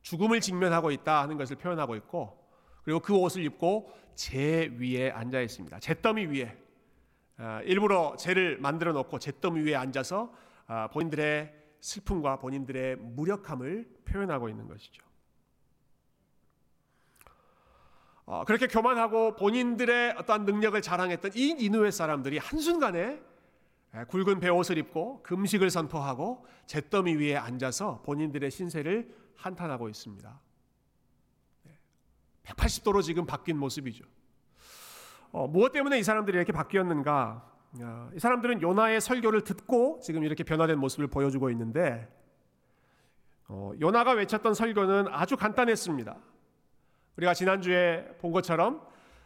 죽음을 0.04 0.40
직면하고 0.40 0.92
있다 0.92 1.24
하는 1.24 1.38
것을 1.38 1.56
표현하고 1.56 1.96
있고 1.96 2.38
그리고 2.84 3.00
그 3.00 3.16
옷을 3.16 3.44
입고 3.44 3.92
재 4.16 4.70
위에 4.78 5.10
앉아 5.10 5.42
있습니다. 5.42 5.80
잿더미 5.80 6.26
위에 6.28 6.58
아, 7.38 7.62
일부러 7.64 8.16
재를 8.16 8.60
만들어 8.60 8.94
놓고 8.94 9.18
잿더미 9.18 9.62
위에 9.62 9.76
앉아서 9.76 10.32
아, 10.68 10.88
본인들의 10.90 11.54
슬픔과 11.80 12.38
본인들의 12.38 12.98
무력함을 12.98 13.90
표현하고 14.06 14.50
있는 14.50 14.68
것이죠. 14.68 15.04
어, 18.26 18.46
그렇게 18.46 18.68
교만하고 18.68 19.36
본인들의 19.36 20.16
어떠한 20.18 20.46
능력을 20.46 20.82
자랑했던 20.82 21.32
이 21.36 21.56
니누의 21.56 21.92
사람들이 21.92 22.38
한순간에 22.38 23.22
굵은 24.08 24.40
배옷을 24.40 24.78
입고 24.78 25.22
금식을 25.24 25.70
선포하고 25.70 26.46
잿더미 26.66 27.16
위에 27.16 27.36
앉아서 27.36 28.02
본인들의 28.04 28.50
신세를 28.50 29.23
한탄하고 29.36 29.90
있습니다. 29.90 30.40
180도로 32.44 33.02
지금 33.02 33.26
바뀐 33.26 33.58
모습이죠. 33.58 34.06
어, 35.32 35.48
무엇 35.48 35.72
때문에 35.72 35.98
이 36.00 36.04
사람들이 36.04 36.38
이렇게 36.38 36.52
바뀌었는가? 36.52 37.52
어, 37.82 38.12
이 38.16 38.20
사람들은 38.20 38.62
요나의 38.62 39.02
설교를 39.02 39.44
듣고 39.44 40.00
지금 40.02 40.24
이렇게 40.24 40.44
변화된 40.44 40.78
모습을 40.78 41.08
보여주고 41.08 41.50
있는데 41.52 42.08
어, 43.48 43.72
요나가 43.80 44.12
외쳤던 44.12 44.54
설교는 44.54 45.08
아주 45.10 45.38
간단했습니다. 45.38 46.16
우리가 47.18 47.34
지난주에 47.34 48.18
본 48.20 48.32
것처럼 48.32 48.86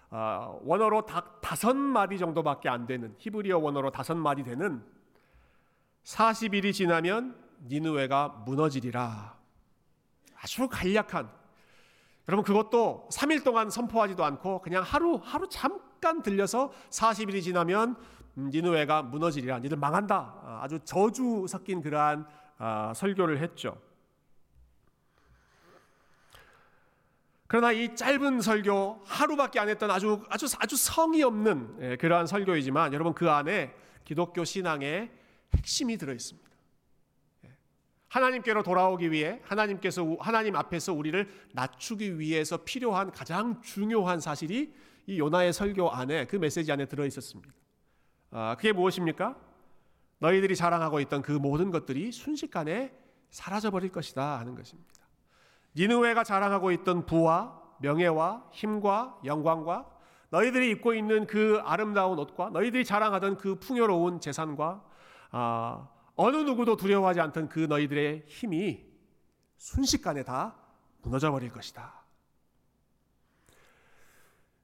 어, 0.09 0.59
원어로 0.63 1.05
다, 1.05 1.25
다섯 1.41 1.75
마디 1.75 2.17
정도밖에 2.17 2.69
안 2.69 2.87
되는 2.87 3.13
히브리어 3.17 3.57
원어로 3.59 3.91
다섯 3.91 4.15
마디 4.15 4.43
되는 4.43 4.83
40일이 6.03 6.71
지나면 6.71 7.35
니느웨가 7.67 8.43
무너지리라. 8.45 9.36
아주 10.41 10.67
간략한 10.67 11.29
여러분 12.29 12.43
그것도 12.43 13.07
3일 13.11 13.43
동안 13.43 13.69
선포하지도 13.69 14.23
않고 14.23 14.61
그냥 14.61 14.83
하루 14.83 15.19
하루 15.23 15.47
잠깐 15.49 16.21
들려서 16.21 16.71
40일이 16.89 17.41
지나면 17.41 17.95
음, 18.37 18.49
니누웨가 18.51 19.01
무너지리라 19.01 19.59
니들 19.59 19.77
망한다 19.77 20.15
아, 20.43 20.59
아주 20.61 20.79
저주 20.83 21.45
섞인 21.47 21.81
그러한 21.81 22.27
아, 22.57 22.93
설교를 22.95 23.39
했죠. 23.39 23.79
그러나 27.47 27.71
이 27.71 27.95
짧은 27.95 28.41
설교 28.41 29.03
하루밖에 29.05 29.59
안 29.59 29.69
했던 29.69 29.89
아주 29.89 30.21
아주 30.29 30.47
아주 30.59 30.75
성의 30.75 31.23
없는 31.23 31.77
예, 31.79 31.95
그러한 31.95 32.27
설교이지만 32.27 32.93
여러분 32.93 33.13
그 33.13 33.29
안에 33.29 33.73
기독교 34.03 34.43
신앙의 34.43 35.09
핵심이 35.55 35.97
들어 35.97 36.13
있습니다. 36.13 36.46
하나님께로 38.09 38.63
돌아오기 38.63 39.11
위해 39.11 39.41
하나님께서 39.43 40.15
하나님 40.19 40.55
앞에서 40.55 40.93
우리를 40.93 41.29
낮추기 41.53 42.19
위해서 42.19 42.57
필요한 42.57 43.11
가장 43.11 43.61
중요한 43.61 44.19
사실이 44.19 44.73
이 45.07 45.19
요나의 45.19 45.53
설교 45.53 45.89
안에 45.89 46.25
그 46.25 46.35
메시지 46.35 46.71
안에 46.71 46.85
들어 46.85 47.05
있었습니다. 47.05 47.53
아, 48.31 48.55
그게 48.55 48.71
무엇입니까? 48.71 49.35
너희들이 50.19 50.55
자랑하고 50.55 50.99
있던 51.01 51.21
그 51.21 51.31
모든 51.31 51.71
것들이 51.71 52.11
순식간에 52.11 52.93
사라져 53.29 53.71
버릴 53.71 53.91
것이다 53.91 54.39
하는 54.39 54.55
것입니다. 54.55 54.89
니느웨가 55.75 56.23
자랑하고 56.23 56.71
있던 56.71 57.05
부와 57.05 57.61
명예와 57.79 58.49
힘과 58.51 59.19
영광과 59.25 59.85
너희들이 60.29 60.71
입고 60.71 60.93
있는 60.93 61.27
그 61.27 61.61
아름다운 61.63 62.17
옷과 62.19 62.49
너희들이 62.49 62.83
자랑하던 62.83 63.37
그 63.37 63.55
풍요로운 63.59 64.19
재산과 64.19 64.83
아, 65.31 65.87
어느 66.17 66.37
누구도 66.37 66.75
두려워하지 66.75 67.21
않던 67.21 67.47
그 67.47 67.59
너희들의 67.59 68.23
힘이 68.27 68.85
순식간에 69.57 70.23
다 70.23 70.55
무너져 71.03 71.31
버릴 71.31 71.49
것이다. 71.49 72.03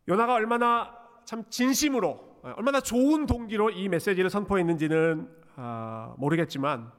요나가 0.07 0.33
얼마나 0.33 0.97
참 1.25 1.49
진심으로 1.49 2.41
얼마나 2.57 2.81
좋은 2.81 3.25
동기로 3.25 3.69
이 3.69 3.87
메시지를 3.87 4.29
선포했는지는 4.29 5.29
아, 5.55 6.13
모르겠지만 6.17 6.91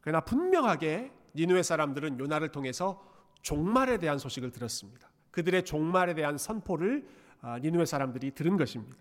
그러나 0.00 0.20
분명하게 0.20 1.10
니누의 1.34 1.64
사람들은 1.64 2.18
요나를 2.20 2.50
통해서 2.50 3.02
종말에 3.42 3.98
대한 3.98 4.18
소식을 4.18 4.52
들었습니다. 4.52 5.10
그들의 5.30 5.64
종말에 5.64 6.14
대한 6.14 6.36
선포를 6.36 7.08
아, 7.40 7.58
니누의 7.58 7.86
사람들이 7.86 8.32
들은 8.32 8.56
것입니다. 8.56 8.96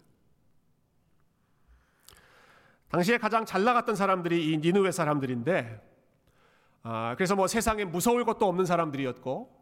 당시에 2.89 3.17
가장 3.17 3.45
잘 3.45 3.63
나갔던 3.63 3.95
사람들이 3.95 4.51
이 4.51 4.57
니누의 4.57 4.93
사람들인데, 4.93 5.81
아, 6.83 7.15
그래서 7.15 7.35
뭐 7.35 7.47
세상에 7.47 7.83
무서울 7.83 8.23
것도 8.23 8.47
없는 8.47 8.65
사람들이었고, 8.65 9.57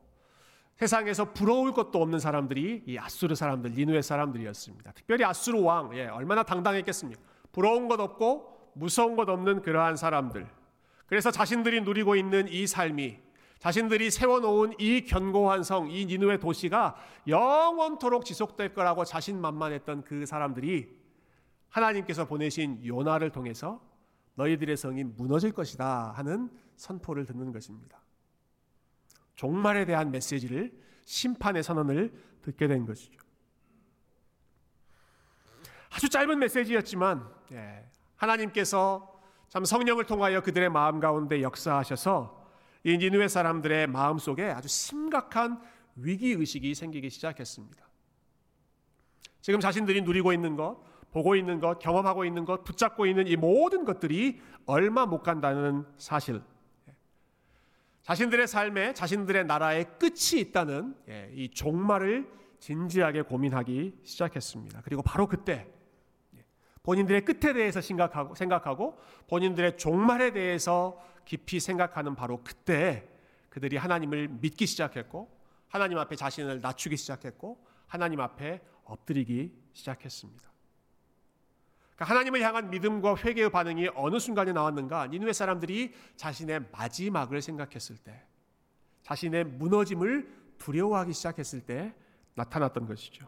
세상에서 0.75 1.33
부러울 1.33 1.73
것도 1.73 2.01
없는 2.01 2.19
사람들이 2.19 2.83
이 2.85 2.97
아수르 2.97 3.33
사람들, 3.33 3.71
니누의 3.71 4.03
사람들이었습니다. 4.03 4.91
특별히 4.91 5.23
아수르 5.23 5.59
왕, 5.61 5.95
예, 5.97 6.07
얼마나 6.07 6.43
당당했겠습니까? 6.43 7.21
부러운 7.51 7.87
것 7.87 7.99
없고 7.99 8.71
무서운 8.73 9.15
것 9.15 9.29
없는 9.29 9.61
그러한 9.61 9.95
사람들. 9.95 10.45
그래서 11.07 11.31
자신들이 11.31 11.81
누리고 11.81 12.15
있는 12.15 12.47
이 12.49 12.67
삶이 12.67 13.17
자신들이 13.59 14.11
세워놓은 14.11 14.73
이 14.79 15.05
견고한 15.05 15.63
성, 15.63 15.89
이 15.89 16.05
니누의 16.05 16.39
도시가 16.39 16.95
영원토록 17.27 18.25
지속될 18.25 18.73
거라고 18.73 19.05
자신만만했던 19.05 20.03
그 20.03 20.25
사람들이 20.25 21.04
하나님께서 21.75 22.25
보내신 22.25 22.85
요나를 22.85 23.31
통해서 23.31 23.81
너희들의 24.35 24.77
성이 24.77 25.03
무너질 25.03 25.51
것이다 25.51 26.13
하는 26.15 26.49
선포를 26.77 27.25
듣는 27.25 27.51
것입니다. 27.51 28.01
종말에 29.35 29.85
대한 29.85 30.11
메시지를 30.11 30.73
심판의 31.03 31.63
선언을 31.63 32.13
듣게 32.41 32.67
된 32.67 32.85
것이죠. 32.85 33.19
아주 35.89 36.09
짧은 36.09 36.39
메시지였지만 36.39 37.29
예, 37.51 37.85
하나님께서 38.15 39.13
참 39.49 39.63
성령을 39.65 40.05
통하여 40.05 40.41
그들의 40.41 40.69
마음 40.69 40.99
가운데 40.99 41.41
역사하셔서 41.41 42.45
이 42.83 42.97
니누의 42.97 43.29
사람들의 43.29 43.87
마음 43.87 44.17
속에 44.17 44.49
아주 44.49 44.67
심각한 44.67 45.61
위기 45.95 46.31
의식이 46.31 46.73
생기기 46.75 47.09
시작했습니다. 47.09 47.85
지금 49.41 49.59
자신들이 49.59 50.01
누리고 50.01 50.33
있는 50.33 50.55
것, 50.55 50.83
보고 51.15 51.37
있는 51.37 51.61
것, 51.61 51.79
경험하고 51.79 52.25
있는 52.25 52.43
것, 52.43 52.65
붙잡고 52.65 53.05
있는 53.05 53.25
이 53.25 53.37
모든 53.37 53.85
것들이 53.85 54.41
얼마 54.65 55.05
못 55.05 55.23
간다는 55.23 55.85
사실. 55.97 56.41
자신들의 58.01 58.45
삶에 58.47 58.93
자신들의 58.93 59.45
나라에 59.45 59.85
끝이 59.97 60.41
있다는 60.41 60.93
예, 61.07 61.31
이 61.33 61.49
종말을 61.49 62.29
진지하게 62.59 63.21
고민하기 63.21 64.01
시작했습니다. 64.03 64.81
그리고 64.83 65.01
바로 65.03 65.25
그때 65.27 65.65
본인들의 66.83 67.23
끝에 67.23 67.53
대해서 67.53 67.79
생각하고, 67.79 68.35
생각하고 68.35 68.99
본인들의 69.29 69.77
종말에 69.77 70.33
대해서 70.33 71.01
깊이 71.23 71.61
생각하는 71.61 72.15
바로 72.15 72.43
그때 72.43 73.07
그들이 73.49 73.77
하나님을 73.77 74.27
믿기 74.27 74.65
시작했고 74.65 75.31
하나님 75.69 75.97
앞에 75.97 76.17
자신을 76.17 76.59
낮추기 76.59 76.97
시작했고 76.97 77.65
하나님 77.87 78.19
앞에 78.19 78.61
엎드리기 78.83 79.53
시작했습니다. 79.71 80.54
그러니까 81.95 82.13
하나님을 82.13 82.41
향한 82.41 82.69
믿음과 82.69 83.15
회개의 83.17 83.49
반응이 83.49 83.89
어느 83.95 84.19
순간에 84.19 84.51
나왔는가? 84.51 85.07
니누의 85.07 85.33
사람들이 85.33 85.93
자신의 86.17 86.65
마지막을 86.71 87.41
생각했을 87.41 87.97
때, 87.97 88.21
자신의 89.03 89.45
무너짐을 89.45 90.29
두려워하기 90.57 91.13
시작했을 91.13 91.61
때 91.61 91.93
나타났던 92.35 92.85
것이죠. 92.85 93.25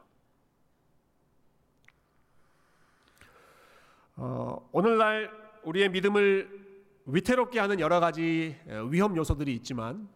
어, 4.17 4.67
오늘날 4.71 5.31
우리의 5.63 5.89
믿음을 5.89 6.65
위태롭게 7.05 7.59
하는 7.59 7.79
여러 7.79 7.99
가지 7.99 8.59
위험 8.89 9.15
요소들이 9.15 9.53
있지만 9.55 10.09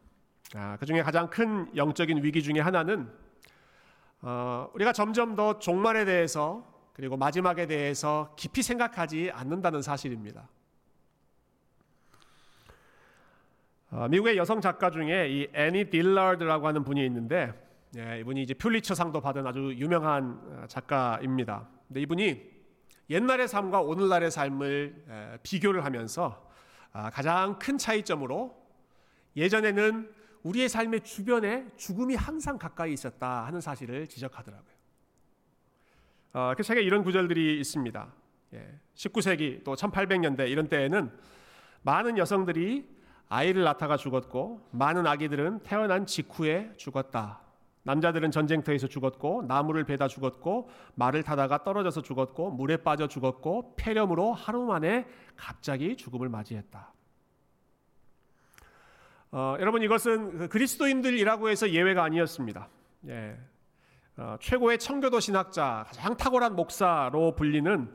아, 0.56 0.76
그 0.78 0.86
중에 0.86 1.04
가장 1.04 1.30
큰 1.30 1.74
영적인 1.76 2.22
위기 2.24 2.44
중에 2.44 2.60
하나는 2.60 3.10
어, 4.22 4.70
우리가 4.74 4.92
점점 4.92 5.36
더 5.36 5.60
종말에 5.60 6.04
대해서 6.04 6.71
그리고 6.94 7.18
마지막에 7.18 7.68
대해서 7.68 8.34
깊이 8.38 8.62
생각하지 8.62 9.32
않는다는 9.34 9.82
사실입니다. 9.82 10.50
어, 13.92 14.08
미국의 14.08 14.38
여성 14.38 14.62
작가 14.62 14.90
중에 14.90 15.28
이 15.30 15.48
애니 15.54 15.90
딜라드라고 15.90 16.68
하는 16.68 16.84
분이 16.84 17.06
있는데 17.06 17.54
예, 17.98 18.22
이분이 18.22 18.42
이제 18.42 18.54
퓰리처상도 18.54 19.20
받은 19.20 19.46
아주 19.46 19.74
유명한 19.76 20.66
작가입니다. 20.70 21.68
근데 21.88 22.02
이분이 22.02 22.52
옛날의 23.10 23.50
삶과 23.50 23.82
오늘날의 23.82 24.32
삶을 24.32 25.40
비교를 25.44 25.84
하면서 25.84 26.50
아, 26.94 27.10
가장 27.10 27.60
큰 27.60 27.78
차이점으로 27.78 28.56
예전에는 29.36 30.14
우리의 30.44 30.70
삶의 30.70 31.02
주변에 31.02 31.68
죽음이 31.76 32.16
항상 32.16 32.58
가까이 32.58 32.94
있었다 32.94 33.46
하는 33.46 33.60
사실을 33.60 34.08
지적하더라고요. 34.08 34.81
어, 36.34 36.54
그 36.56 36.64
책에 36.64 36.82
이런 36.82 37.04
구절들이 37.04 37.60
있습니다. 37.60 38.14
19세기 38.96 39.42
예, 39.42 39.64
또 39.64 39.76
1800년대 39.76 40.50
이런 40.50 40.68
때에는 40.68 41.12
많은 41.84 42.18
여성들이 42.18 42.88
아이를 43.30 43.64
낳다가 43.64 43.98
죽었고 43.98 44.68
많은 44.72 45.08
아기들은 45.08 45.60
태어난 45.64 46.06
직후에 46.06 46.74
죽었다. 46.78 47.42
남자들은 47.84 48.30
전쟁터에서 48.30 48.88
죽었고 48.88 49.44
나무를 49.44 49.86
베다 49.86 50.08
죽었고 50.08 50.70
말을 50.96 51.24
타다가 51.24 51.64
떨어져서 51.64 52.02
죽었고 52.02 52.52
물에 52.52 52.78
빠져 52.78 53.08
죽었고 53.08 53.76
폐렴으로 53.76 54.34
하루 54.34 54.66
만에 54.66 55.08
갑자기 55.36 55.96
죽음을 55.98 56.30
맞이했다. 56.30 56.94
어, 59.32 59.56
여러분 59.60 59.82
이것은 59.82 60.38
그 60.38 60.48
그리스도인들이라고 60.50 61.50
해서 61.50 61.70
예외가 61.72 62.04
아니었습니다. 62.04 62.68
예. 63.08 63.38
어, 64.18 64.36
최고의 64.40 64.78
청교도 64.78 65.20
신학자, 65.20 65.86
가장 65.88 66.18
탁월한 66.18 66.56
목사로 66.56 67.36
불리는 67.36 67.92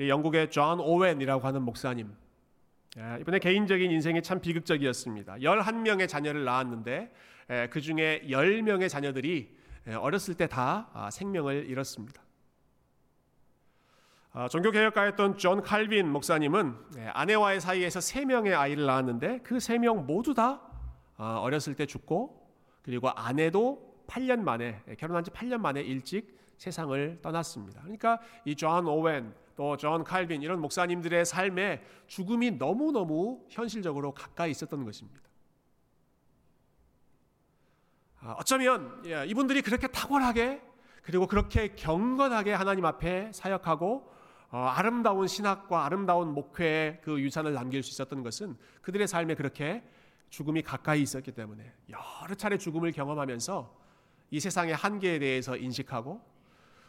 영국의 0.00 0.50
존 0.50 0.80
오웬이라고 0.80 1.46
하는 1.46 1.62
목사님. 1.62 2.14
예, 2.98 3.18
이분의 3.20 3.38
개인적인 3.38 3.90
인생이 3.90 4.22
참 4.22 4.40
비극적이었습니다. 4.40 5.36
11명의 5.36 6.08
자녀를 6.08 6.44
낳았는데 6.44 7.12
그 7.70 7.80
중에 7.80 8.22
10명의 8.28 8.88
자녀들이 8.88 9.56
어렸을 9.98 10.34
때 10.34 10.46
다 10.46 10.88
아, 10.92 11.10
생명을 11.10 11.66
잃었습니다. 11.68 12.22
아, 14.32 14.48
종교개혁가였던 14.48 15.38
존 15.38 15.62
칼빈 15.62 16.08
목사님은 16.10 16.76
아내와의 17.12 17.60
사이에서 17.60 18.00
3명의 18.00 18.58
아이를 18.58 18.84
낳았는데 18.86 19.40
그 19.42 19.56
3명 19.56 20.04
모두 20.04 20.34
다 20.34 20.60
아, 21.16 21.38
어렸을 21.38 21.74
때 21.74 21.86
죽고 21.86 22.44
그리고 22.82 23.10
아내도 23.10 23.93
8년 24.06 24.40
만에 24.40 24.82
결혼한 24.98 25.24
지 25.24 25.30
8년 25.30 25.60
만에 25.60 25.80
일찍 25.82 26.38
세상을 26.56 27.18
떠났습니다. 27.22 27.80
그러니까 27.82 28.20
이 28.44 28.54
존 28.54 28.86
오웬 28.86 29.34
또 29.56 29.76
존 29.76 30.04
칼빈 30.04 30.42
이런 30.42 30.60
목사님들의 30.60 31.24
삶에 31.24 31.82
죽음이 32.06 32.52
너무너무 32.52 33.44
현실적으로 33.48 34.12
가까이 34.12 34.50
있었던 34.50 34.84
것입니다. 34.84 35.20
아, 38.20 38.34
어쩌면 38.38 39.02
예, 39.06 39.24
이분들이 39.26 39.62
그렇게 39.62 39.86
탁월하게 39.86 40.62
그리고 41.02 41.26
그렇게 41.26 41.74
경건하게 41.74 42.52
하나님 42.54 42.86
앞에 42.86 43.30
사역하고 43.32 44.12
어, 44.50 44.58
아름다운 44.58 45.26
신학과 45.26 45.84
아름다운 45.84 46.32
목회의 46.32 47.00
그 47.02 47.20
유산을 47.20 47.52
남길 47.52 47.82
수 47.82 47.90
있었던 47.90 48.22
것은 48.22 48.56
그들의 48.82 49.06
삶에 49.06 49.34
그렇게 49.34 49.82
죽음이 50.30 50.62
가까이 50.62 51.02
있었기 51.02 51.32
때문에 51.32 51.72
여러 51.90 52.34
차례 52.34 52.56
죽음을 52.56 52.92
경험하면서 52.92 53.83
이 54.30 54.40
세상의 54.40 54.74
한계에 54.74 55.18
대해서 55.18 55.56
인식하고 55.56 56.20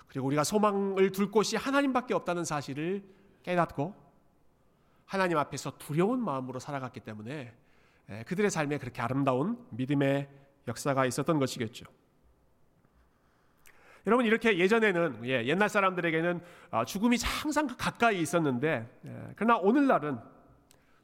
그리고 0.07 0.27
우리가 0.27 0.43
소망을 0.43 1.11
둘 1.11 1.31
곳이 1.31 1.57
하나님밖에 1.57 2.13
없다는 2.13 2.45
사실을 2.45 3.03
깨닫고 3.43 3.93
하나님 5.05 5.37
앞에서 5.37 5.77
두려운 5.77 6.23
마음으로 6.23 6.59
살아갔기 6.59 7.01
때문에 7.01 7.53
예, 8.09 8.23
그들의 8.23 8.49
삶에 8.49 8.77
그렇게 8.77 9.01
아름다운 9.01 9.65
믿음의 9.71 10.29
역사가 10.67 11.05
있었던 11.05 11.39
것이겠죠. 11.39 11.85
여러분 14.07 14.25
이렇게 14.25 14.57
예전에는 14.57 15.25
예, 15.25 15.45
옛날 15.45 15.69
사람들에게는 15.69 16.41
아, 16.71 16.85
죽음이 16.85 17.17
항상 17.23 17.67
가까이 17.67 18.19
있었는데 18.21 18.99
예, 19.05 19.33
그러나 19.35 19.57
오늘날은 19.57 20.19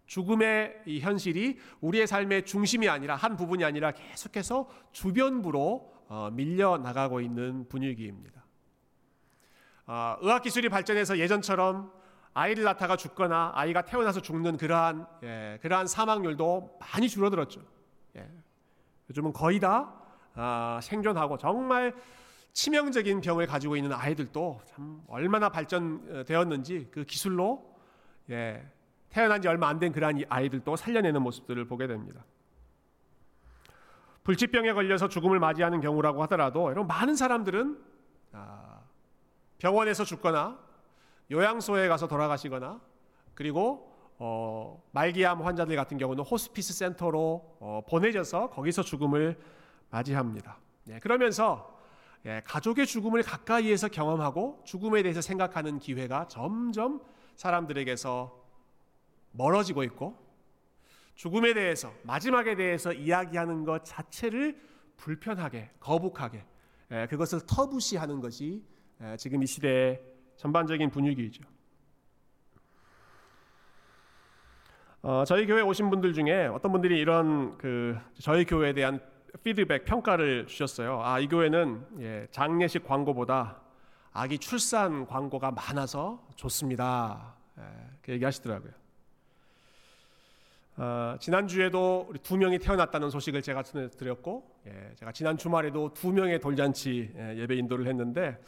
죽음의 0.06 0.84
이 0.86 1.00
현실이 1.00 1.60
우리의 1.80 2.06
삶의 2.06 2.46
중심이 2.46 2.90
아니라 2.90 3.16
한 3.16 3.38
부분이 3.38 3.64
아니라 3.64 3.92
계속해서 3.92 4.70
주변부로 4.92 5.92
어, 6.14 6.30
밀려 6.30 6.78
나가고 6.78 7.22
있는 7.22 7.70
분위기입니다. 7.70 8.44
아, 9.86 10.18
의학 10.20 10.42
기술이 10.42 10.68
발전해서 10.68 11.18
예전처럼 11.18 11.90
아이를 12.34 12.66
낳다가 12.66 12.98
죽거나 12.98 13.54
아이가 13.56 13.84
태어나서 13.84 14.22
죽는 14.22 14.58
그러한 14.58 15.08
예, 15.24 15.58
그러한 15.62 15.88
사망률도 15.88 16.80
많이 16.82 17.08
줄어들었죠. 17.08 17.62
요즘은 19.10 19.32
거의 19.32 19.62
다 19.62 19.94
아, 20.36 20.82
생존하고 20.84 21.38
정말 21.38 21.96
치명적인 22.52 23.22
병을 23.22 23.48
가지고 23.48 23.78
있는 23.78 23.94
아이들도 23.94 24.60
참 24.66 25.02
얼마나 25.08 25.48
발전되었는지 25.48 26.90
그 26.92 27.06
기술로 27.06 27.74
예, 28.30 28.70
태어난 29.10 29.42
지 29.42 29.48
얼마 29.48 29.70
안 29.70 29.80
된 29.80 29.94
그러한 29.94 30.22
아이들도 30.28 30.76
살려내는 30.76 31.22
모습들을 31.22 31.64
보게 31.68 31.88
됩니다. 31.88 32.26
불치병에 34.24 34.74
걸려서 34.74 35.08
죽음을 35.08 35.40
맞이하는 35.40 35.82
경우라고 35.82 36.22
하더라도 36.24 36.64
여러분 36.66 36.88
많은 36.88 37.16
사람들은 37.16 37.78
아, 38.34 38.80
병원에서 39.58 40.04
죽거나 40.04 40.60
요양소에 41.32 41.88
가서 41.88 42.08
돌아가시거나 42.08 42.80
그리고 43.34 43.92
어, 44.20 44.84
말기암 44.92 45.42
환자들 45.42 45.76
같은 45.76 45.98
경우는 45.98 46.24
호스피스 46.24 46.74
센터로 46.74 47.58
어, 47.60 47.82
보내져서 47.90 48.52
거기서 48.52 48.84
죽음을 48.84 49.40
맞이합니다. 49.90 50.58
예, 50.90 51.00
그러면서 51.00 51.76
예, 52.26 52.42
가족의 52.46 52.86
죽음을 52.86 53.24
가까이에서 53.24 53.88
경험하고 53.88 54.62
죽음에 54.64 55.02
대해서 55.02 55.22
생각하는 55.22 55.80
기회가 55.80 56.28
점점 56.28 57.02
사람들에게서 57.36 58.40
멀어지고 59.32 59.84
있고 59.86 60.16
죽음에 61.16 61.54
대해서 61.54 61.94
마지막에 62.04 62.56
대해서 62.56 62.94
이야기하는 62.94 63.64
것 63.66 63.84
자체를 63.86 64.60
불편하게 64.98 65.70
거북하게 65.80 66.44
예, 66.92 67.08
그것을 67.10 67.42
터부시하는 67.48 68.20
것이 68.20 68.64
예, 69.02 69.16
지금 69.18 69.42
이 69.42 69.46
시대의 69.46 70.02
전반적인 70.36 70.90
분위기이죠. 70.90 71.44
어, 75.04 75.24
저희 75.26 75.48
교회 75.48 75.62
오신 75.62 75.90
분들 75.90 76.14
중에 76.14 76.48
어떤 76.48 76.72
분들이 76.72 77.00
이런 77.00 77.58
그 77.58 77.98
저희 78.20 78.46
교회에 78.46 78.74
대한 78.74 79.00
피드백 79.44 79.86
평가를 79.86 80.46
주셨어요. 80.48 81.02
아, 81.02 81.20
이 81.20 81.28
교회는 81.28 81.88
예, 82.00 82.28
장례식 82.32 82.84
광고보다 82.84 83.62
아기 84.12 84.38
출산 84.38 85.08
광고가 85.08 85.52
많아서 85.52 86.28
좋습니다. 86.36 87.36
예, 87.58 87.64
그 88.02 88.12
얘기하시더라고요. 88.12 88.81
어, 90.78 91.16
지난 91.20 91.48
주에도 91.48 92.08
우리 92.10 92.20
두 92.20 92.38
명이 92.38 92.60
태어났다는 92.60 93.10
소식을 93.10 93.42
제가 93.42 93.62
전해드렸고, 93.64 94.62
예, 94.68 94.96
제가 94.96 95.12
지난 95.12 95.38
주말에도 95.38 95.94
두 95.94 96.12
명의 96.14 96.40
돌잔치 96.40 97.12
예, 97.16 97.46
배 97.46 97.56
인도를 97.56 97.88
했는데, 97.88 98.40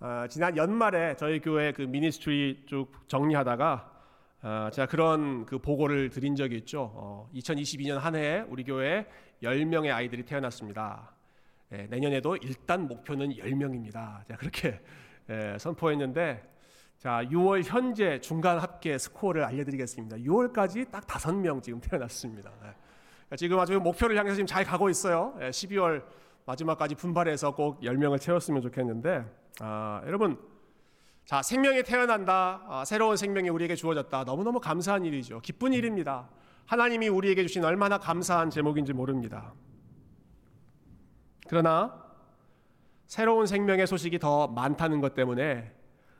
어, 0.00 0.24
지난 0.30 0.56
연말에 0.56 1.14
저희 1.16 1.40
교회 1.40 1.72
그 1.72 1.82
미니스트리 1.82 2.64
쭉 2.66 2.90
정리하다가 3.06 3.98
어, 4.40 4.68
제가 4.72 4.86
그런 4.86 5.44
그 5.44 5.58
보고를 5.58 6.10
드린 6.10 6.36
적이 6.36 6.58
있죠. 6.58 6.92
어, 6.94 7.30
2022년 7.34 7.98
한 7.98 8.14
해에 8.14 8.44
우리 8.48 8.64
교회에 8.64 9.04
10명의 9.42 9.92
아이들이 9.92 10.22
태어났습니다. 10.24 11.12
예, 11.72 11.86
내년에도 11.90 12.36
일단 12.36 12.86
목표는 12.88 13.30
10명입니다. 13.30 14.24
제가 14.26 14.38
그렇게 14.38 14.80
예, 15.28 15.56
선포했는데 15.58 16.42
자, 16.98 17.22
6월 17.30 17.62
현재 17.64 18.20
중간 18.20 18.58
합계 18.58 18.98
스코어를 18.98 19.44
알려드리겠습니다. 19.44 20.16
6월까지 20.16 20.90
딱 20.90 21.06
5명 21.06 21.62
지금 21.62 21.80
태어났습니다. 21.80 22.50
예. 22.64 23.36
지금 23.36 23.60
아주 23.60 23.78
목표를 23.78 24.16
향해서 24.16 24.34
지금 24.34 24.46
잘 24.46 24.64
가고 24.64 24.90
있어요. 24.90 25.32
12월 25.38 25.98
예, 25.98 26.04
마지막까지 26.44 26.96
분발해서 26.96 27.54
꼭 27.54 27.80
10명을 27.82 28.20
채웠으면 28.20 28.62
좋겠는데 28.62 29.24
아, 29.60 30.02
여러분 30.06 30.38
자, 31.24 31.40
생명이 31.40 31.84
태어난다. 31.84 32.62
아, 32.66 32.84
새로운 32.84 33.16
생명이 33.16 33.48
우리에게 33.50 33.76
주어졌다. 33.76 34.24
너무너무 34.24 34.58
감사한 34.58 35.04
일이죠. 35.04 35.40
기쁜 35.40 35.74
일입니다. 35.74 36.28
하나님이 36.66 37.08
우리에게 37.08 37.42
주신 37.42 37.64
얼마나 37.64 37.98
감사한 37.98 38.50
제목인지 38.50 38.92
모릅니다. 38.92 39.52
그러나 41.46 42.02
새로운 43.06 43.46
생명의 43.46 43.86
소식이 43.86 44.18
더 44.18 44.48
많다는 44.48 45.00
것 45.00 45.14
때문에 45.14 45.77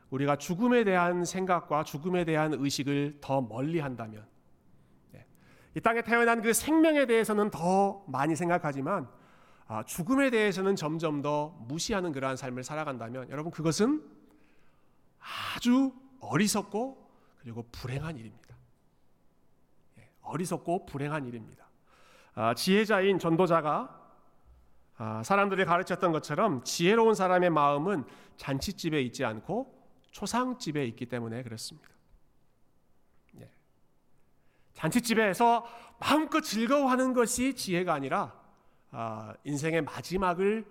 우리가 0.09 0.37
죽음에 0.37 0.83
대한 0.83 1.23
생각과 1.23 1.83
죽음에 1.83 2.25
대한 2.25 2.53
의식을 2.53 3.19
더 3.21 3.41
멀리 3.41 3.79
한다면 3.79 4.25
네, 5.11 5.25
이 5.75 5.81
땅에 5.81 6.01
태어난 6.01 6.41
그 6.41 6.53
생명에 6.53 7.05
대해서는 7.05 7.51
더 7.51 8.03
많이 8.07 8.35
생각하지만 8.35 9.07
아, 9.67 9.83
죽음에 9.83 10.31
대해서는 10.31 10.75
점점 10.75 11.21
더 11.21 11.49
무시하는 11.67 12.11
그러한 12.11 12.37
삶을 12.37 12.63
살아간다면 12.63 13.29
여러분 13.29 13.51
그것은 13.51 14.03
아주 15.55 15.93
어리석고 16.21 17.07
그리고 17.37 17.65
불행한 17.71 18.17
일입니다. 18.17 18.55
예, 19.99 20.09
어리석고 20.21 20.87
불행한 20.87 21.27
일입니다. 21.27 21.69
아, 22.33 22.55
지혜자인 22.55 23.19
전도자가 23.19 23.95
아, 24.97 25.23
사람들이 25.23 25.65
가르쳤던 25.65 26.11
것처럼 26.11 26.63
지혜로운 26.63 27.13
사람의 27.13 27.51
마음은 27.51 28.05
잔치집에 28.37 29.01
있지 29.03 29.23
않고 29.23 29.78
초상집에 30.11 30.85
있기 30.85 31.05
때문에 31.05 31.43
그렇습니다. 31.43 31.89
예. 33.39 33.49
잔치집에서 34.73 35.65
마음껏 35.99 36.41
즐거워하는 36.41 37.13
것이 37.13 37.55
지혜가 37.55 37.93
아니라 37.93 38.39
아, 38.91 39.33
인생의 39.43 39.83
마지막을 39.83 40.65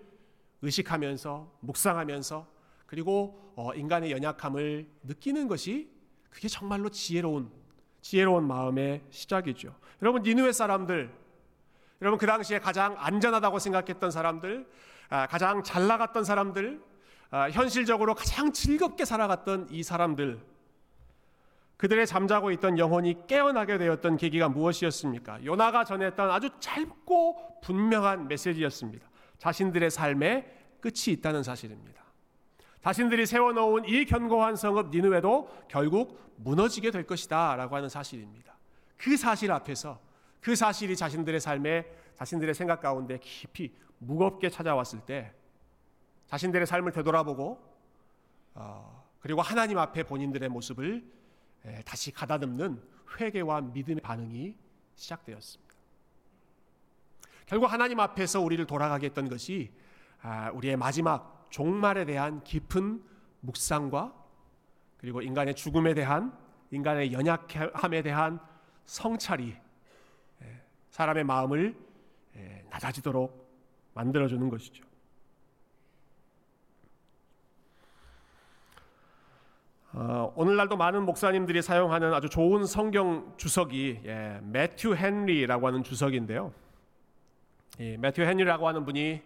의식하면서 0.63 1.59
묵상하면서 1.61 2.47
그리고 2.87 3.53
어, 3.55 3.75
인간의 3.75 4.11
연약함을 4.13 4.89
느끼는 5.05 5.47
것이 5.47 5.91
그게 6.31 6.49
정말로 6.49 6.89
지혜로운 6.89 7.51
지혜로운 8.01 8.47
마음의 8.47 9.03
시작이죠. 9.11 9.75
여러분 10.03 10.23
니누의 10.23 10.53
사람들, 10.53 11.13
여러분 12.01 12.19
그 12.19 12.27
당시에 12.27 12.59
가장 12.59 12.95
안전하다고 12.97 13.59
생각했던 13.59 14.11
사람들, 14.11 14.67
아, 15.11 15.27
가장 15.27 15.63
잘 15.63 15.87
나갔던 15.87 16.25
사람들, 16.25 16.81
아, 17.31 17.51
현실적으로 17.51 18.15
가장 18.15 18.53
즐겁게 18.53 19.05
살아갔던 19.05 19.69
이 19.71 19.83
사람들, 19.83 20.41
그들의 21.77 22.07
잠자고 22.07 22.51
있던 22.53 22.79
영혼이 22.79 23.27
깨어나게 23.29 23.79
되었던 23.79 24.17
계기가 24.17 24.49
무엇이었습니까? 24.49 25.45
요나가 25.45 25.85
전했던 25.85 26.31
아주 26.31 26.51
짧고 26.59 27.61
분명한 27.63 28.27
메시지였습니다. 28.29 29.09
자신들의 29.39 29.91
삶에 29.91 30.59
끝이 30.81 31.15
있다는 31.15 31.43
사실입니다. 31.43 32.03
자신들이 32.83 33.27
세워놓은 33.27 33.85
이 33.87 34.05
견고한 34.07 34.57
성읍 34.57 34.91
니누에도 34.91 35.49
결국 35.69 36.19
무너지게 36.37 36.91
될 36.91 37.05
것이다 37.05 37.55
라고 37.57 37.77
하는 37.77 37.89
사실입니다. 37.89 38.57
그 38.97 39.17
사실 39.17 39.53
앞에서 39.53 40.01
그 40.41 40.57
사실이 40.57 40.97
자신들의 40.97 41.39
삶에 41.41 41.87
자신들의 42.17 42.55
생각 42.55 42.81
가운데 42.81 43.19
깊이 43.19 43.73
무겁게 43.99 44.49
찾아왔을 44.49 45.01
때 45.01 45.33
자신들의 46.29 46.67
삶을 46.67 46.93
되돌아보고 46.93 47.59
어, 48.55 49.05
그리고 49.21 49.43
하나님 49.43 49.79
앞에 49.79 50.05
본인들의 50.05 50.49
모습을 50.49 51.05
에, 51.65 51.83
다시 51.83 52.13
가다듬는 52.13 52.83
회개와 53.19 53.63
믿음의 53.63 54.01
반응이 54.01 54.57
시작되었습니다. 54.95 55.75
결국 57.47 57.73
하나님 57.73 57.99
앞에서 57.99 58.41
우리를 58.41 58.65
돌아가게 58.67 59.07
했던 59.07 59.29
것이 59.29 59.73
아, 60.21 60.51
우리의 60.51 60.77
마지막 60.77 61.47
종말에 61.51 62.05
대한 62.05 62.43
깊은 62.45 63.03
묵상과 63.41 64.13
그리고 64.99 65.23
인간의 65.23 65.55
죽음에 65.55 65.95
대한 65.95 66.37
인간의 66.71 67.13
연약함에 67.13 68.03
대한 68.03 68.39
성찰이 68.85 69.57
예, 70.43 70.63
사람의 70.91 71.25
마음을 71.25 71.75
예, 72.37 72.65
낮아지도록 72.69 73.49
만들어주는 73.95 74.49
것이죠. 74.51 74.88
어, 79.93 80.33
오늘날도 80.37 80.77
많은 80.77 81.05
목사님들이 81.07 81.63
사용하는 81.63 82.13
아주 82.13 82.29
좋은 82.29 82.67
성경 82.67 83.33
주석이 83.39 84.01
예, 84.05 84.39
매튜 84.43 84.95
헨리라고 84.95 85.67
하는 85.67 85.83
주석인데요. 85.83 86.53
이 87.79 87.97
매튜 87.99 88.23
헨리라고 88.23 88.69
하는 88.69 88.85
분이 88.85 89.23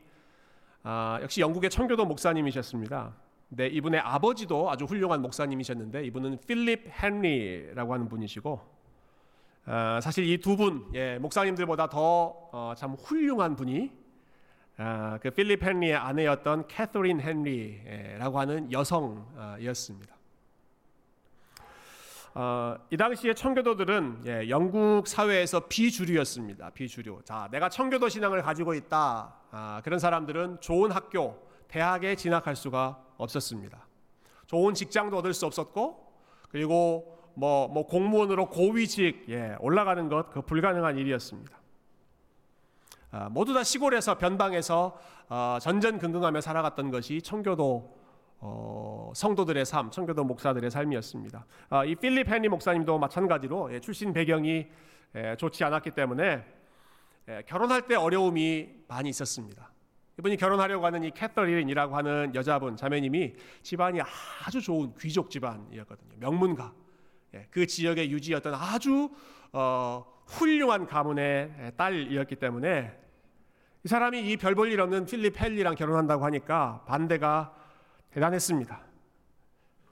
아, 0.85 1.18
역시 1.20 1.40
영국의 1.40 1.68
청교도 1.68 2.05
목사님이셨습니다. 2.05 3.12
네, 3.48 3.66
이분의 3.66 4.01
아버지도 4.01 4.70
아주 4.70 4.85
훌륭한 4.85 5.20
목사님이셨는데 5.20 6.05
이분은 6.07 6.38
필립 6.46 6.88
헨리라고 7.03 7.92
하는 7.94 8.09
분이시고 8.09 8.61
아, 9.64 10.01
사실 10.01 10.27
이 10.29 10.38
두 10.38 10.57
분, 10.57 10.87
예, 10.94 11.18
목사님들보다 11.18 11.88
더참 11.88 12.92
어, 12.92 12.96
훌륭한 13.03 13.57
분이 13.57 13.90
아, 14.77 15.18
그 15.20 15.31
필립 15.31 15.64
헨리의 15.64 15.96
아내였던 15.96 16.68
캐서린 16.68 17.20
헨리라고 17.20 18.38
하는 18.38 18.70
여성이었습니다. 18.70 20.22
어, 22.35 22.77
이 22.90 22.97
당시에 22.97 23.35
청교도들은 23.35 24.23
예, 24.27 24.49
영국 24.49 25.07
사회에서 25.07 25.68
비주류였습니다. 25.68 26.71
비주류. 26.71 27.21
자, 27.25 27.49
내가 27.51 27.68
청교도 27.68 28.09
신앙을 28.09 28.40
가지고 28.42 28.73
있다. 28.73 29.35
아, 29.51 29.81
그런 29.85 29.99
사람들은 29.99 30.61
좋은 30.61 30.90
학교, 30.90 31.47
대학에 31.68 32.16
진학할 32.16 32.57
수가 32.57 32.99
없었습니다. 33.18 33.87
좋은 34.47 34.73
직장도 34.73 35.18
얻을 35.18 35.35
수 35.35 35.45
없었고, 35.45 36.11
그리고 36.49 37.18
뭐, 37.35 37.68
뭐 37.68 37.87
공무원으로 37.87 38.49
고위직 38.49 39.27
예, 39.29 39.57
올라가는 39.61 40.09
것 40.09 40.31
그 40.31 40.40
불가능한 40.40 40.97
일이었습니다. 40.97 41.61
아, 43.11 43.29
모두 43.29 43.53
다 43.53 43.62
시골에서 43.62 44.16
변방에서 44.16 44.99
어, 45.29 45.59
전전긍긍하며 45.61 46.40
살아갔던 46.40 46.90
것이 46.90 47.21
청교도 47.21 48.02
어, 48.45 49.13
성도들의 49.15 49.65
삶, 49.65 49.89
청교도 49.91 50.25
목사들의 50.25 50.69
삶이었습니다. 50.69 51.47
아, 51.71 51.85
이 51.85 51.95
필립 51.95 52.29
헨리 52.29 52.49
목사님도 52.49 52.99
마찬가지로 52.99 53.73
예, 53.73 53.79
출신 53.79 54.13
배경이 54.13 54.67
예, 55.15 55.37
좋지 55.39 55.63
않았기 55.63 55.93
때문에 55.93 56.45
예, 57.29 57.43
결혼할 57.47 57.87
때 57.87 57.95
어려움이 57.95 58.69
많이 58.89 59.11
있었습니다. 59.11 59.71
이분이 60.19 60.37
결혼하려고 60.39 60.85
하는 60.85 61.05
이 61.05 61.13
캐서린이라고 61.13 61.97
하는 61.97 62.33
여자분 62.35 62.77
자매님이 62.77 63.35
집안이 63.63 64.01
아주 64.45 64.61
좋은 64.61 64.93
귀족 64.99 65.31
집안이었거든요. 65.31 66.17
명문가. 66.19 66.73
예, 67.35 67.47
그 67.49 67.65
지역의 67.65 68.11
유지였던 68.11 68.55
아주 68.55 69.09
어, 69.53 70.05
훌륭한 70.27 70.87
가문의 70.87 71.75
딸이었기 71.77 72.35
때문에 72.37 72.93
이 73.85 73.89
사람이 73.89 74.33
이 74.33 74.37
별 74.37 74.57
볼 74.57 74.73
일 74.73 74.81
없는 74.81 75.07
필립 75.07 75.41
헨리랑 75.41 75.77
결혼한다고 75.77 76.25
하니까 76.25 76.83
반대가 76.89 77.55
대단했습니다. 78.12 78.81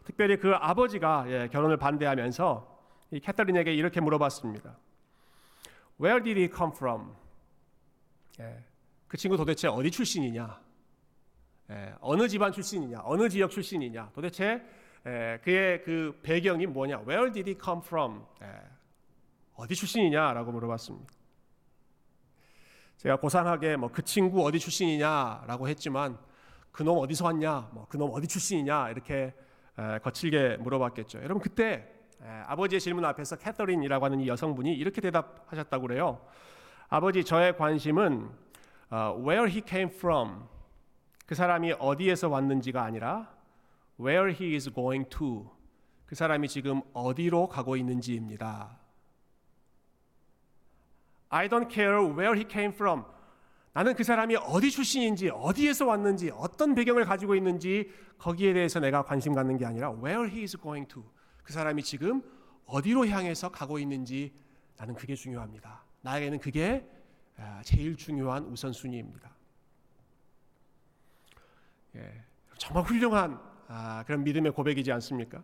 특별히 0.05 0.37
그 0.37 0.53
아버지가 0.55 1.25
예, 1.29 1.49
결혼을 1.49 1.77
반대하면서 1.77 2.81
이 3.13 3.21
캐터린에게 3.21 3.75
이렇게 3.75 4.01
물어봤습니다. 4.01 4.77
Where 6.01 6.23
did 6.23 6.39
he 6.39 6.49
come 6.49 6.73
from? 6.75 7.15
예, 8.41 8.65
그 9.09 9.17
친구 9.17 9.37
도대체 9.37 9.69
어디 9.69 9.91
출신이냐? 9.91 10.61
예, 11.71 11.95
어느 12.01 12.29
집안 12.29 12.53
출신이냐? 12.53 13.01
어느 13.05 13.29
지역 13.29 13.51
출신이냐? 13.51 14.11
도대체 14.15 14.63
예, 15.07 15.41
그의 15.43 15.83
그 15.83 16.19
배경이 16.23 16.67
뭐냐? 16.67 17.01
Where 17.01 17.33
did 17.33 17.49
he 17.49 17.59
come 17.63 17.81
from? 17.85 18.25
예, 18.43 18.61
어디 19.55 19.75
출신이냐라고 19.75 20.53
물어봤습니다. 20.53 21.13
제가 22.99 23.17
고상하게 23.17 23.77
뭐 23.77 23.89
그 23.91 24.03
친구 24.03 24.45
어디 24.45 24.59
출신이냐라고 24.59 25.69
했지만 25.69 26.19
그놈 26.73 26.99
어디서 26.99 27.25
왔냐, 27.25 27.71
뭐 27.73 27.87
그놈 27.89 28.11
어디 28.13 28.27
출신이냐 28.27 28.91
이렇게 28.91 29.35
에, 29.79 29.99
거칠게 29.99 30.59
물어봤겠죠. 30.59 31.19
여러분 31.19 31.41
그때 31.41 31.87
에, 32.23 32.27
아버지의 32.47 32.81
질문 32.81 33.05
앞에서 33.05 33.37
캐서린이라고 33.37 34.05
하는 34.05 34.21
이 34.21 34.29
여성분이 34.29 34.73
이렇게 34.75 35.01
대답하셨다고 35.01 35.87
그래요. 35.87 36.21
아버지 36.89 37.25
저의 37.25 37.57
관심은 37.57 38.31
어, 38.91 39.17
where 39.19 39.51
he 39.51 39.63
came 39.67 39.91
from 39.95 40.45
그 41.27 41.35
사람이 41.35 41.75
어디에서 41.79 42.29
왔는지가 42.29 42.83
아니라 42.83 43.31
where 44.01 44.33
he 44.33 44.55
is 44.55 44.73
going 44.73 45.09
to 45.09 45.51
그 46.07 46.17
사람이 46.17 46.49
지금 46.49 46.83
어디로 46.93 47.49
가고 47.49 47.77
있는지입니다. 47.77 48.79
I 51.29 51.49
don't 51.49 51.73
care 51.73 52.05
where 52.05 52.35
he 52.35 52.45
came 52.51 52.73
from. 52.75 53.05
나는 53.81 53.95
그 53.95 54.05
사람이 54.05 54.37
어디 54.37 54.71
출신인지, 54.71 55.31
어디에서 55.31 55.87
왔는지, 55.87 56.31
어떤 56.35 56.75
배경을 56.75 57.07
가지고 57.07 57.35
있는지 57.35 57.91
거기에 58.19 58.53
대해서 58.53 58.79
내가 58.79 59.03
관심 59.03 59.33
갖는 59.33 59.57
게 59.57 59.65
아니라 59.65 59.91
where 59.93 60.29
he 60.31 60.43
is 60.43 60.59
going 60.61 60.87
to. 60.87 61.03
그 61.43 61.55
사람이 61.55 61.83
지금 61.83 62.23
어디로 62.67 63.07
향해서 63.07 63.51
가고 63.51 63.79
있는지 63.79 64.35
나는 64.77 64.95
그게 64.95 65.15
중요합니다. 65.15 65.83
나에게는 66.03 66.41
그게 66.41 66.87
제일 67.65 67.97
중요한 67.97 68.45
우선순위입니다. 68.45 69.31
예, 71.97 72.25
정말 72.59 72.85
훌륭한 72.85 73.41
아, 73.67 74.05
그런 74.07 74.25
믿음의 74.25 74.53
고백이지 74.53 74.93
않습니까? 74.93 75.43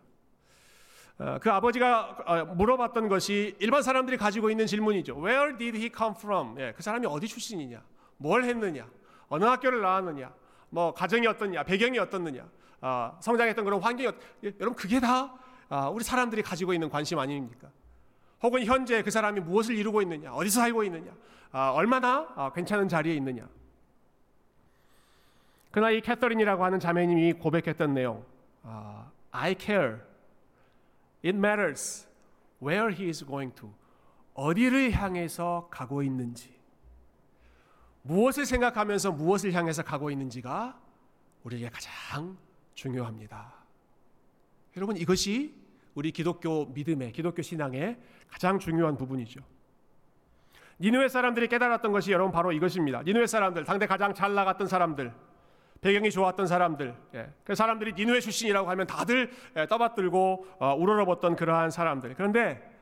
어, 1.17 1.39
그 1.41 1.51
아버지가 1.51 2.17
어, 2.27 2.45
물어봤던 2.53 3.07
것이 3.07 3.55
일반 3.57 3.81
사람들이 3.81 4.15
가지고 4.17 4.51
있는 4.51 4.67
질문이죠. 4.67 5.15
Where 5.15 5.57
did 5.57 5.75
he 5.75 5.89
come 5.89 6.13
from? 6.15 6.59
예, 6.59 6.73
그 6.77 6.83
사람이 6.83 7.07
어디 7.07 7.27
출신이냐? 7.27 7.96
뭘 8.17 8.43
했느냐? 8.43 8.87
어느 9.29 9.45
학교를 9.45 9.81
나왔느냐? 9.81 10.33
뭐 10.69 10.93
가정이 10.93 11.25
어떻냐? 11.27 11.63
배경이 11.63 11.97
어떻느냐? 11.99 12.47
어, 12.81 13.17
성장했던 13.21 13.65
그런 13.65 13.81
환경이 13.81 14.07
어떻... 14.07 14.19
예, 14.43 14.53
여러분 14.59 14.75
그게 14.75 14.99
다 14.99 15.33
아, 15.69 15.89
우리 15.89 16.03
사람들이 16.03 16.41
가지고 16.41 16.73
있는 16.73 16.89
관심 16.89 17.19
아닙니까? 17.19 17.69
혹은 18.41 18.63
현재 18.63 19.01
그 19.03 19.11
사람이 19.11 19.41
무엇을 19.41 19.75
이루고 19.75 20.01
있느냐? 20.03 20.33
어디서 20.33 20.61
살고 20.61 20.83
있느냐? 20.85 21.11
아, 21.51 21.71
얼마나 21.71 22.27
아, 22.35 22.51
괜찮은 22.53 22.87
자리에 22.87 23.15
있느냐? 23.15 23.47
그러나 25.71 25.91
이 25.91 26.01
캐서린이라고 26.01 26.63
하는 26.63 26.79
자매님이 26.79 27.33
고백했던 27.33 27.93
내용, 27.93 28.25
아, 28.63 29.09
I 29.31 29.55
care 29.59 29.97
It 31.23 31.35
matters 31.35 32.07
where 32.61 32.89
he 32.89 33.09
is 33.09 33.25
going 33.25 33.53
to. 33.55 33.73
어디를 34.33 34.91
향해서 34.91 35.67
가고 35.71 36.03
있는지. 36.03 36.56
무엇을 38.07 38.45
생각하면서 38.45 39.11
무엇을 39.11 39.53
향해서 39.53 39.83
가고 39.83 40.09
있는지가 40.09 40.79
우리에게 41.43 41.69
가장 41.69 42.37
중요합니다. 42.73 43.53
여러분 44.75 44.97
이것이 44.97 45.55
우리 45.95 46.11
기독교 46.11 46.65
믿음의 46.67 47.11
기독교 47.11 47.41
신앙의 47.41 47.97
가장 48.29 48.59
중요한 48.59 48.97
부분이죠. 48.97 49.41
니누의 50.79 51.09
사람들이 51.09 51.47
깨달았던 51.47 51.91
것이 51.91 52.11
여러분 52.11 52.31
바로 52.31 52.51
이것입니다. 52.51 53.01
니누의 53.03 53.27
사람들 53.27 53.65
당대 53.65 53.87
가장 53.87 54.13
잘 54.13 54.35
나갔던 54.35 54.67
사람들 54.67 55.11
배경이 55.81 56.09
좋았던 56.11 56.47
사람들, 56.47 56.95
예. 57.13 57.31
그 57.43 57.55
사람들이 57.55 57.93
니누의 57.93 58.21
출신이라고 58.21 58.69
하면 58.71 58.87
다들 58.87 59.31
예, 59.55 59.67
떠받들고 59.67 60.47
어, 60.59 60.75
우러러봤던 60.75 61.35
그러한 61.35 61.71
사람들. 61.71 62.15
그런데 62.15 62.75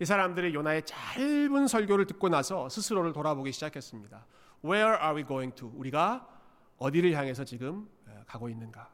이 0.00 0.04
사람들이 0.04 0.54
요나의 0.54 0.82
짧은 0.84 1.68
설교를 1.68 2.06
듣고 2.06 2.28
나서 2.28 2.68
스스로를 2.68 3.12
돌아보기 3.12 3.52
시작했습니다. 3.52 4.24
Where 4.64 4.98
are 5.00 5.16
we 5.16 5.24
going 5.26 5.54
to? 5.56 5.72
우리가 5.74 6.26
어디를 6.78 7.12
향해서 7.12 7.44
지금 7.44 7.88
예, 8.08 8.24
가고 8.26 8.48
있는가? 8.48 8.90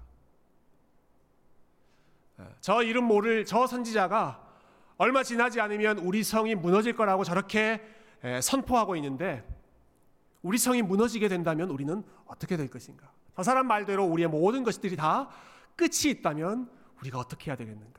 예, 2.40 2.44
저 2.60 2.82
이름 2.82 3.04
모를 3.04 3.44
저 3.44 3.66
선지자가 3.66 4.44
얼마 4.98 5.22
지나지 5.22 5.60
않으면 5.60 5.98
우리 5.98 6.22
성이 6.22 6.54
무너질 6.54 6.94
거라고 6.94 7.24
저렇게 7.24 7.82
예, 8.24 8.40
선포하고 8.40 8.96
있는데 8.96 9.46
우리 10.42 10.58
성이 10.58 10.82
무너지게 10.82 11.28
된다면 11.28 11.70
우리는 11.70 12.04
어떻게 12.26 12.56
될 12.56 12.68
것인가? 12.68 13.10
저 13.34 13.42
사람 13.42 13.66
말대로 13.66 14.04
우리의 14.04 14.28
모든 14.28 14.62
것들이 14.62 14.96
다 14.96 15.28
끝이 15.74 16.10
있다면 16.10 16.70
우리가 17.00 17.18
어떻게 17.18 17.50
해야 17.50 17.56
되겠는가? 17.56 17.96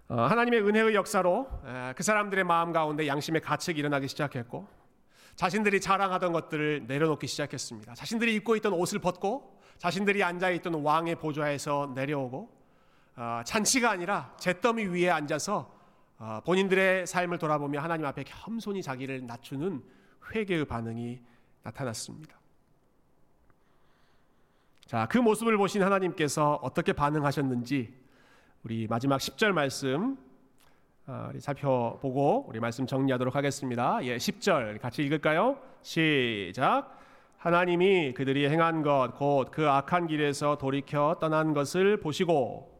하나님의 0.19 0.61
은혜의 0.61 0.93
역사로 0.93 1.47
그 1.95 2.03
사람들의 2.03 2.43
마음 2.43 2.73
가운데 2.73 3.07
양심의 3.07 3.41
가책이 3.41 3.79
일어나기 3.79 4.09
시작했고 4.09 4.67
자신들이 5.35 5.79
자랑하던 5.79 6.33
것들을 6.33 6.85
내려놓기 6.87 7.27
시작했습니다. 7.27 7.95
자신들이 7.95 8.35
입고 8.35 8.57
있던 8.57 8.73
옷을 8.73 8.99
벗고 8.99 9.57
자신들이 9.77 10.21
앉아 10.23 10.49
있던 10.51 10.75
왕의 10.75 11.15
보좌에서 11.15 11.93
내려오고 11.95 12.61
어, 13.15 13.41
잔치가 13.45 13.89
아니라 13.91 14.35
잿더미 14.37 14.85
위에 14.85 15.09
앉아서 15.09 15.73
어, 16.19 16.41
본인들의 16.45 17.07
삶을 17.07 17.37
돌아보며 17.37 17.79
하나님 17.79 18.05
앞에 18.05 18.23
겸손히 18.23 18.81
자기를 18.83 19.25
낮추는 19.25 19.81
회개의 20.33 20.65
반응이 20.65 21.21
나타났습니다. 21.63 22.39
자, 24.85 25.07
그 25.09 25.17
모습을 25.17 25.57
보신 25.57 25.81
하나님께서 25.81 26.59
어떻게 26.61 26.93
반응하셨는지 26.93 28.00
우리 28.63 28.85
마지막 28.87 29.17
10절 29.17 29.53
말씀 29.53 30.15
어, 31.07 31.29
우리 31.31 31.39
살펴보고 31.39 32.45
우리 32.47 32.59
말씀 32.59 32.85
정리하도록 32.85 33.35
하겠습니다. 33.35 33.97
예, 34.03 34.17
10절 34.17 34.79
같이 34.79 35.01
읽을까요? 35.01 35.57
시작. 35.81 36.95
하나님이 37.39 38.13
그들이 38.13 38.47
행한 38.47 38.83
것 38.83 39.13
곧 39.19 39.49
그 39.51 39.67
악한 39.67 40.05
길에서 40.05 40.59
돌이켜 40.59 41.17
떠난 41.19 41.55
것을 41.55 41.97
보시고 41.97 42.71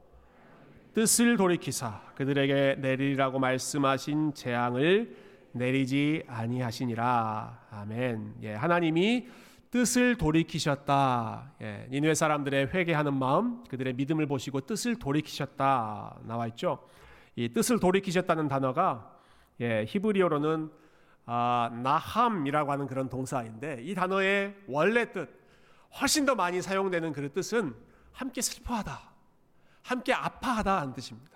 뜻을 0.93 1.35
돌이키사 1.35 1.99
그들에게 2.13 2.75
내리라고 2.77 3.39
말씀하신 3.39 4.35
재앙을 4.35 5.15
내리지 5.51 6.21
아니하시니라. 6.27 7.67
아멘. 7.71 8.35
예, 8.43 8.53
하나님이 8.53 9.27
뜻을 9.71 10.17
돌이키셨다. 10.17 11.53
예, 11.61 11.87
니누의 11.89 12.13
사람들의 12.13 12.67
회개하는 12.73 13.13
마음, 13.17 13.63
그들의 13.63 13.93
믿음을 13.93 14.27
보시고 14.27 14.61
뜻을 14.61 14.97
돌이키셨다 14.99 16.19
나와 16.23 16.47
있죠. 16.47 16.87
이 17.35 17.49
뜻을 17.49 17.79
돌이키셨다는 17.79 18.49
단어가 18.49 19.17
예, 19.61 19.85
히브리어로는 19.87 20.69
아, 21.25 21.69
나함이라고 21.81 22.71
하는 22.71 22.87
그런 22.87 23.07
동사인데 23.07 23.79
이 23.83 23.95
단어의 23.95 24.55
원래 24.67 25.09
뜻 25.11 25.29
훨씬 26.01 26.25
더 26.25 26.35
많이 26.35 26.61
사용되는 26.61 27.13
그 27.13 27.31
뜻은 27.31 27.73
함께 28.11 28.41
슬퍼하다, 28.41 28.99
함께 29.83 30.13
아파하다는 30.13 30.93
뜻입니다. 30.93 31.30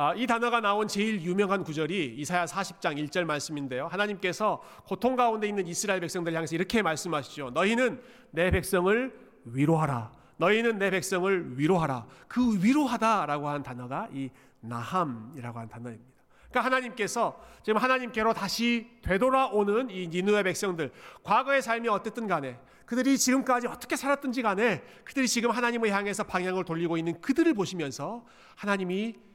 아, 0.00 0.14
이 0.14 0.28
단어가 0.28 0.60
나온 0.60 0.86
제일 0.86 1.20
유명한 1.22 1.64
구절이 1.64 2.14
이사야 2.18 2.44
40장 2.44 3.04
1절 3.04 3.24
말씀인데요. 3.24 3.88
하나님께서 3.88 4.62
고통 4.86 5.16
가운데 5.16 5.48
있는 5.48 5.66
이스라엘 5.66 5.98
백성들 5.98 6.32
향해서 6.34 6.54
이렇게 6.54 6.82
말씀하시죠. 6.82 7.50
너희는 7.50 8.00
내 8.30 8.52
백성을 8.52 9.12
위로하라. 9.46 10.12
너희는 10.36 10.78
내 10.78 10.92
백성을 10.92 11.58
위로하라. 11.58 12.06
그 12.28 12.62
위로하다라고 12.62 13.48
하는 13.48 13.64
단어가 13.64 14.08
이 14.12 14.30
나함이라고 14.60 15.58
하는 15.58 15.68
단어입니다. 15.68 16.22
그러니까 16.48 16.64
하나님께서 16.64 17.42
지금 17.64 17.78
하나님께로 17.82 18.34
다시 18.34 18.88
되돌아오는 19.02 19.90
이 19.90 20.06
니누의 20.06 20.44
백성들, 20.44 20.92
과거의 21.24 21.60
삶이 21.60 21.88
어땠든 21.88 22.28
간에 22.28 22.56
그들이 22.86 23.18
지금까지 23.18 23.66
어떻게 23.66 23.96
살았든지 23.96 24.42
간에 24.42 24.84
그들이 25.04 25.26
지금 25.26 25.50
하나님을 25.50 25.90
향해서 25.90 26.22
방향을 26.22 26.64
돌리고 26.64 26.96
있는 26.96 27.20
그들을 27.20 27.52
보시면서 27.54 28.24
하나님이 28.54 29.26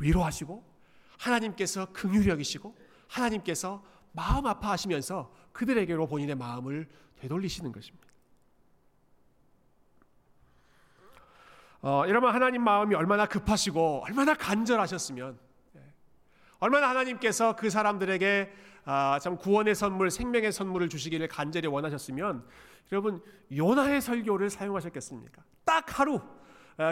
위로하시고 0.00 0.64
하나님께서 1.18 1.86
긍휼히 1.92 2.28
여기시고 2.28 2.76
하나님께서 3.08 3.82
마음 4.12 4.46
아파하시면서 4.46 5.32
그들에게로 5.52 6.06
본인의 6.06 6.36
마음을 6.36 6.88
되돌리시는 7.16 7.72
것입니다. 7.72 8.06
어, 11.80 12.04
이러면 12.06 12.34
하나님 12.34 12.64
마음이 12.64 12.94
얼마나 12.94 13.26
급하시고 13.26 14.02
얼마나 14.04 14.34
간절하셨으면 14.34 15.38
예, 15.76 15.80
얼마나 16.58 16.88
하나님께서 16.88 17.54
그 17.54 17.70
사람들에게 17.70 18.52
아, 18.84 19.18
참 19.20 19.36
구원의 19.36 19.74
선물, 19.74 20.10
생명의 20.10 20.50
선물을 20.50 20.88
주시기를 20.88 21.28
간절히 21.28 21.68
원하셨으면 21.68 22.44
여러분 22.90 23.22
요나의 23.54 24.00
설교를 24.00 24.50
사용하셨겠습니까? 24.50 25.42
딱 25.64 25.98
하루 25.98 26.16
어, 26.16 26.37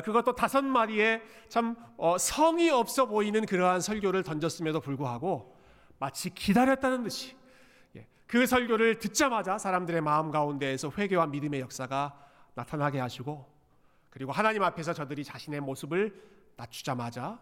그것도 0.05 0.35
다섯 0.35 0.64
마디의 0.64 1.22
참 1.49 1.77
어, 1.96 2.18
성의 2.18 2.70
없어 2.70 3.07
보이는 3.07 3.46
그러한 3.46 3.81
설교를 3.81 4.25
던졌음에도 4.25 4.81
불구하고 4.81 5.57
마치 5.99 6.31
기다렸다는 6.31 7.05
듯이 7.05 7.37
예, 7.94 8.07
그 8.27 8.46
설교를 8.46 8.99
듣자마자 8.99 9.59
사람들의 9.59 10.01
마음 10.01 10.33
가운데에서 10.33 10.90
회개와 10.90 11.29
믿음의 11.29 11.61
역사가 11.61 12.18
나타나게 12.55 12.99
하시고 12.99 13.49
그리고 14.11 14.33
하나님 14.33 14.64
앞에서 14.64 14.92
저들이 14.92 15.22
자신의 15.22 15.61
모습을 15.61 16.20
낮추자마자 16.57 17.38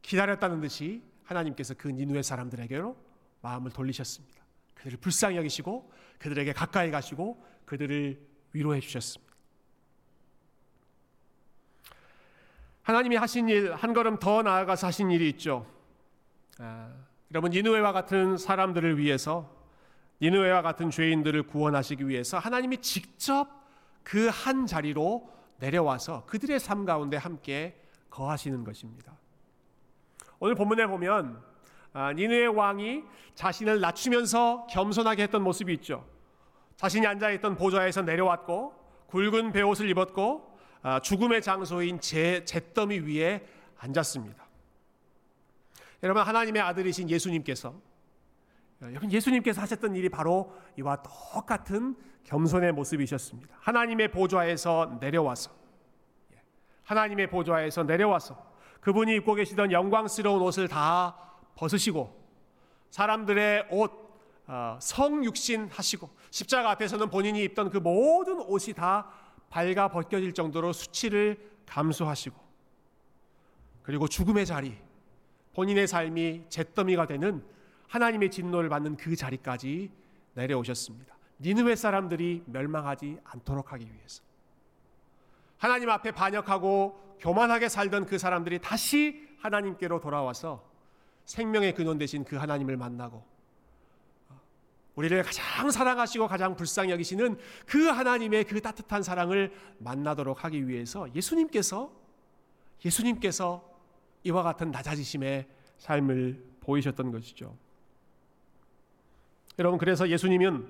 기다렸다는 0.00 0.62
듯이 0.62 1.02
하나님께서 1.24 1.74
그 1.74 1.88
니누의 1.88 2.22
사람들에게로 2.22 2.96
마음을 3.42 3.70
돌리셨습니다. 3.72 4.42
그들을 4.74 4.98
불쌍히 5.00 5.36
여기시고 5.36 5.92
그들에게 6.18 6.52
가까이 6.54 6.90
가시고 6.90 7.44
그들을 7.66 8.26
위로해 8.52 8.80
주셨습니다. 8.80 9.27
하나님이 12.88 13.16
하신 13.16 13.50
일 13.50 13.74
한 13.74 13.92
걸음 13.92 14.18
더 14.18 14.40
나아가서 14.42 14.86
하신 14.86 15.10
일이 15.10 15.28
있죠. 15.28 15.66
아, 16.58 16.90
여러분 17.30 17.50
니누웨와 17.50 17.92
같은 17.92 18.38
사람들을 18.38 18.96
위해서 18.96 19.54
니누웨와 20.22 20.62
같은 20.62 20.88
죄인들을 20.90 21.42
구원하시기 21.42 22.08
위해서 22.08 22.38
하나님이 22.38 22.78
직접 22.78 23.46
그 24.02 24.30
한 24.30 24.64
자리로 24.64 25.30
내려와서 25.58 26.24
그들의 26.24 26.58
삶 26.60 26.86
가운데 26.86 27.18
함께 27.18 27.78
거하시는 28.08 28.64
것입니다. 28.64 29.12
오늘 30.38 30.54
본문에 30.54 30.86
보면 30.86 31.42
아, 31.92 32.14
니누의 32.14 32.46
왕이 32.48 33.02
자신을 33.34 33.80
낮추면서 33.80 34.66
겸손하게 34.70 35.24
했던 35.24 35.42
모습이 35.42 35.74
있죠. 35.74 36.06
자신이 36.76 37.06
앉아 37.06 37.32
있던 37.32 37.54
보좌에서 37.54 38.00
내려왔고 38.00 38.72
굵은 39.08 39.52
베옷을 39.52 39.90
입었고 39.90 40.46
아, 40.46 40.47
죽음의 41.02 41.42
장소인 41.42 42.00
제 42.00 42.44
잿더미 42.44 43.00
위에 43.00 43.46
앉았습니다. 43.78 44.46
여러분 46.02 46.22
하나님의 46.22 46.62
아들이신 46.62 47.10
예수님께서 47.10 47.74
여러분 48.82 49.10
예수님께서 49.10 49.60
하셨던 49.60 49.96
일이 49.96 50.08
바로 50.08 50.54
이와 50.78 51.02
똑같은 51.02 51.96
겸손의 52.24 52.72
모습이셨습니다. 52.72 53.56
하나님의 53.60 54.12
보좌에서 54.12 54.98
내려와서 55.00 55.50
하나님의 56.84 57.28
보좌에서 57.28 57.82
내려와서 57.82 58.46
그분이 58.80 59.16
입고 59.16 59.34
계시던 59.34 59.72
영광스러운 59.72 60.40
옷을 60.42 60.68
다 60.68 61.16
벗으시고 61.56 62.16
사람들의 62.90 63.68
옷 63.70 64.08
어, 64.46 64.78
성육신 64.80 65.68
하시고 65.70 66.08
십자가 66.30 66.70
앞에서는 66.70 67.10
본인이 67.10 67.44
입던 67.44 67.68
그 67.68 67.76
모든 67.76 68.40
옷이 68.40 68.72
다 68.72 69.10
발가 69.50 69.88
벗겨질 69.88 70.32
정도로 70.34 70.72
수치를 70.72 71.38
감수하시고 71.66 72.36
그리고 73.82 74.06
죽음의 74.06 74.46
자리 74.46 74.76
본인의 75.54 75.88
삶이 75.88 76.44
잿더미가 76.48 77.06
되는 77.06 77.44
하나님의 77.88 78.30
진노를 78.30 78.68
받는 78.68 78.96
그 78.96 79.16
자리까지 79.16 79.90
내려오셨습니다. 80.34 81.16
니느웨 81.40 81.74
사람들이 81.74 82.42
멸망하지 82.46 83.18
않도록 83.24 83.72
하기 83.72 83.84
위해서 83.92 84.22
하나님 85.56 85.90
앞에 85.90 86.12
반역하고 86.12 87.16
교만하게 87.20 87.68
살던 87.68 88.06
그 88.06 88.18
사람들이 88.18 88.60
다시 88.60 89.28
하나님께로 89.40 90.00
돌아와서 90.00 90.64
생명의 91.24 91.74
근원 91.74 91.98
되신 91.98 92.24
그 92.24 92.36
하나님을 92.36 92.76
만나고 92.76 93.24
우리를 94.98 95.22
가장 95.22 95.70
사랑하시고 95.70 96.26
가장 96.26 96.56
불쌍히 96.56 96.90
여기시는 96.90 97.38
그 97.66 97.86
하나님의 97.86 98.42
그 98.42 98.60
따뜻한 98.60 99.04
사랑을 99.04 99.52
만나도록 99.78 100.42
하기 100.42 100.66
위해서 100.66 101.06
예수님께서 101.14 101.92
예수님께서 102.84 103.64
이와 104.24 104.42
같은 104.42 104.72
낮아지심의 104.72 105.46
삶을 105.78 106.44
보이셨던 106.58 107.12
것이죠. 107.12 107.56
여러분 109.60 109.78
그래서 109.78 110.08
예수님은 110.08 110.66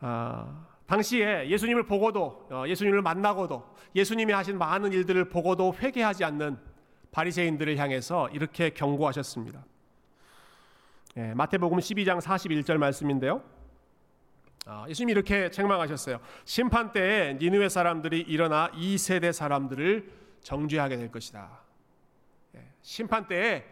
아, 0.00 0.66
당시에 0.84 1.48
예수님을 1.48 1.86
보고도 1.86 2.48
어, 2.50 2.64
예수님을 2.68 3.00
만나고도 3.00 3.76
예수님이 3.96 4.34
하신 4.34 4.58
많은 4.58 4.92
일들을 4.92 5.30
보고도 5.30 5.74
회개하지 5.78 6.22
않는 6.24 6.58
바리새인들을 7.12 7.78
향해서 7.78 8.28
이렇게 8.28 8.68
경고하셨습니다. 8.70 9.64
예, 11.20 11.34
마태복음 11.34 11.78
12장 11.80 12.18
41절 12.18 12.78
말씀인데요. 12.78 13.42
아, 14.64 14.86
예수님이 14.88 15.12
이렇게 15.12 15.50
책망하셨어요. 15.50 16.18
심판 16.46 16.92
때에 16.92 17.34
니느웨 17.34 17.68
사람들이 17.68 18.20
일어나 18.20 18.70
이 18.74 18.96
세대 18.96 19.30
사람들을 19.30 20.10
정죄하게 20.40 20.96
될 20.96 21.10
것이다. 21.12 21.60
예, 22.56 22.66
심판 22.80 23.26
때에 23.26 23.64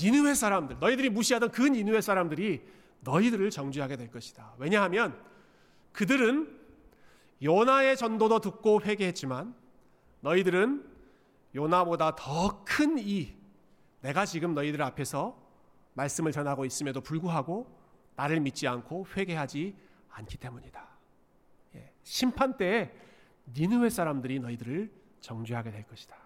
니느웨 0.00 0.34
사람들, 0.34 0.78
너희들이 0.80 1.10
무시하던 1.10 1.52
그 1.52 1.62
니느웨 1.62 2.00
사람들이 2.00 2.60
너희들을 3.02 3.50
정죄하게 3.50 3.96
될 3.96 4.10
것이다. 4.10 4.54
왜냐하면 4.58 5.16
그들은 5.92 6.58
요나의 7.40 7.96
전도도 7.96 8.40
듣고 8.40 8.82
회개했지만 8.82 9.54
너희들은 10.22 10.84
요나보다 11.54 12.16
더 12.16 12.64
큰 12.64 12.98
이 12.98 13.32
내가 14.00 14.24
지금 14.26 14.54
너희들 14.54 14.82
앞에서 14.82 15.38
말씀을 15.94 16.32
전하고 16.32 16.64
있음에도 16.64 17.00
불구하고 17.00 17.66
나를 18.16 18.40
믿지 18.40 18.66
않고 18.68 19.06
회개하지 19.16 19.76
않기 20.10 20.36
때문이다. 20.38 20.88
예, 21.76 21.92
심판 22.02 22.56
때에 22.56 22.92
니느웨 23.52 23.90
사람들이 23.90 24.40
너희들을 24.40 24.90
정죄하게 25.20 25.70
될 25.70 25.86
것이다. 25.86 26.16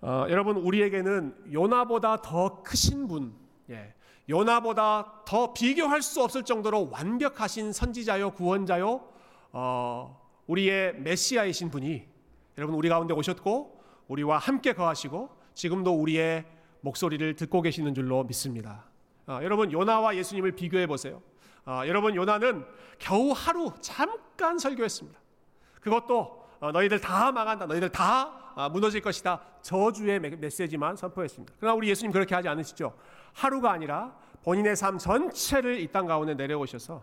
어, 0.00 0.26
여러분 0.28 0.56
우리에게는 0.56 1.52
요나보다 1.52 2.22
더 2.22 2.62
크신 2.62 3.08
분, 3.08 3.34
예, 3.70 3.94
요나보다 4.28 5.22
더 5.24 5.52
비교할 5.52 6.02
수 6.02 6.22
없을 6.22 6.42
정도로 6.42 6.90
완벽하신 6.90 7.72
선지자요 7.72 8.32
구원자요 8.32 9.08
어, 9.52 10.20
우리의 10.46 11.00
메시아이신 11.00 11.70
분이 11.70 12.06
여러분 12.58 12.76
우리 12.76 12.88
가운데 12.88 13.14
오셨고 13.14 13.82
우리와 14.08 14.38
함께 14.38 14.74
거하시고 14.74 15.37
지금도 15.58 15.92
우리의 15.92 16.44
목소리를 16.82 17.34
듣고 17.34 17.62
계시는 17.62 17.92
줄로 17.92 18.22
믿습니다. 18.22 18.84
어, 19.26 19.40
여러분 19.42 19.72
요나와 19.72 20.14
예수님을 20.14 20.52
비교해 20.52 20.86
보세요. 20.86 21.20
어, 21.66 21.82
여러분 21.84 22.14
요나는 22.14 22.64
겨우 23.00 23.32
하루 23.34 23.72
잠깐 23.80 24.56
설교했습니다. 24.56 25.18
그것도 25.80 26.46
어, 26.60 26.70
너희들 26.70 27.00
다 27.00 27.32
망한다. 27.32 27.66
너희들 27.66 27.88
다 27.90 28.52
아, 28.54 28.68
무너질 28.68 29.00
것이다. 29.00 29.40
저주의 29.60 30.20
메시지만 30.20 30.94
선포했습니다. 30.94 31.54
그러나 31.58 31.74
우리 31.74 31.88
예수님 31.88 32.12
그렇게 32.12 32.36
하지 32.36 32.46
않으시죠. 32.48 32.96
하루가 33.32 33.72
아니라 33.72 34.16
본인의 34.44 34.76
삶 34.76 34.96
전체를 34.96 35.80
이 35.80 35.88
땅 35.88 36.06
가운데 36.06 36.34
내려오셔서 36.34 37.02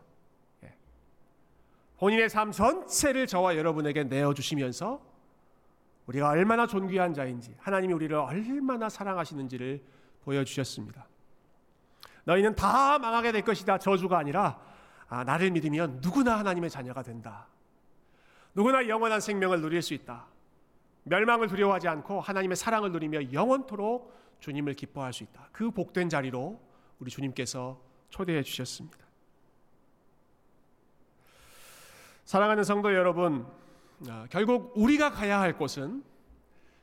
예, 0.63 0.73
본인의 1.97 2.29
삶 2.29 2.53
전체를 2.53 3.27
저와 3.27 3.57
여러분에게 3.57 4.05
내어 4.05 4.33
주시면서 4.33 5.01
우리가 6.07 6.29
얼마나 6.29 6.67
존귀한 6.67 7.13
자인지 7.13 7.55
하나님이 7.59 7.93
우리를 7.93 8.15
얼마나 8.15 8.89
사랑하시는지를 8.89 9.83
보여주셨습니다. 10.23 11.07
너희는 12.25 12.55
다 12.55 12.99
망하게 12.99 13.31
될 13.31 13.43
것이다. 13.43 13.77
저주가 13.77 14.17
아니라 14.17 14.59
아, 15.07 15.23
나를 15.23 15.51
믿으면 15.51 15.99
누구나 16.01 16.37
하나님의 16.39 16.69
자녀가 16.69 17.03
된다. 17.03 17.47
누구나 18.53 18.87
영원한 18.87 19.19
생명을 19.19 19.61
누릴 19.61 19.81
수 19.81 19.93
있다. 19.93 20.25
멸망을 21.03 21.47
두려워하지 21.47 21.87
않고 21.87 22.21
하나님의 22.21 22.55
사랑을 22.55 22.91
누리며 22.91 23.31
영원토록 23.31 24.15
주님을 24.39 24.73
기뻐할 24.73 25.13
수 25.13 25.23
있다. 25.23 25.49
그 25.51 25.69
복된 25.71 26.09
자리로 26.09 26.59
우리 26.99 27.11
주님께서 27.11 27.79
초대해 28.09 28.41
주셨습니다. 28.41 29.05
사랑하는 32.25 32.63
성도 32.63 32.93
여러분, 32.93 33.45
아, 33.45 33.64
결국 34.29 34.73
우리가 34.75 35.11
가야 35.11 35.39
할 35.39 35.57
곳은 35.57 36.03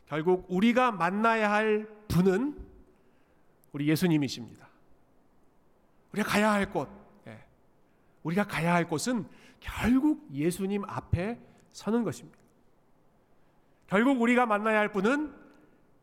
결국 0.06 0.46
우리가 0.48 0.92
만나야 0.92 1.50
할 1.50 1.88
분은 2.08 2.58
우리 3.72 3.88
예수님이십니다. 3.88 4.68
우리가 6.12 6.28
가야 6.28 6.52
할 6.52 6.70
곳, 6.70 6.88
예. 7.26 7.42
우리가 8.22 8.44
가야 8.44 8.74
할 8.74 8.86
곳은 8.86 9.26
결국 9.60 10.28
예수님 10.32 10.84
앞에 10.84 11.40
서는 11.72 12.04
것입니다. 12.04 12.38
결국 13.86 14.20
우리가 14.20 14.44
만나야 14.46 14.78
할 14.80 14.92
분은 14.92 15.34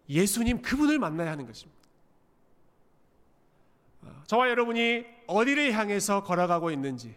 예수님 0.10 0.62
그분을 0.62 0.98
만나야 0.98 1.32
하는 1.32 1.46
것입니다. 1.46 1.80
어, 4.02 4.24
저와 4.26 4.50
여러분이 4.50 5.06
어디를 5.28 5.74
향해서 5.74 6.24
걸어가고 6.24 6.72
있는지, 6.72 7.16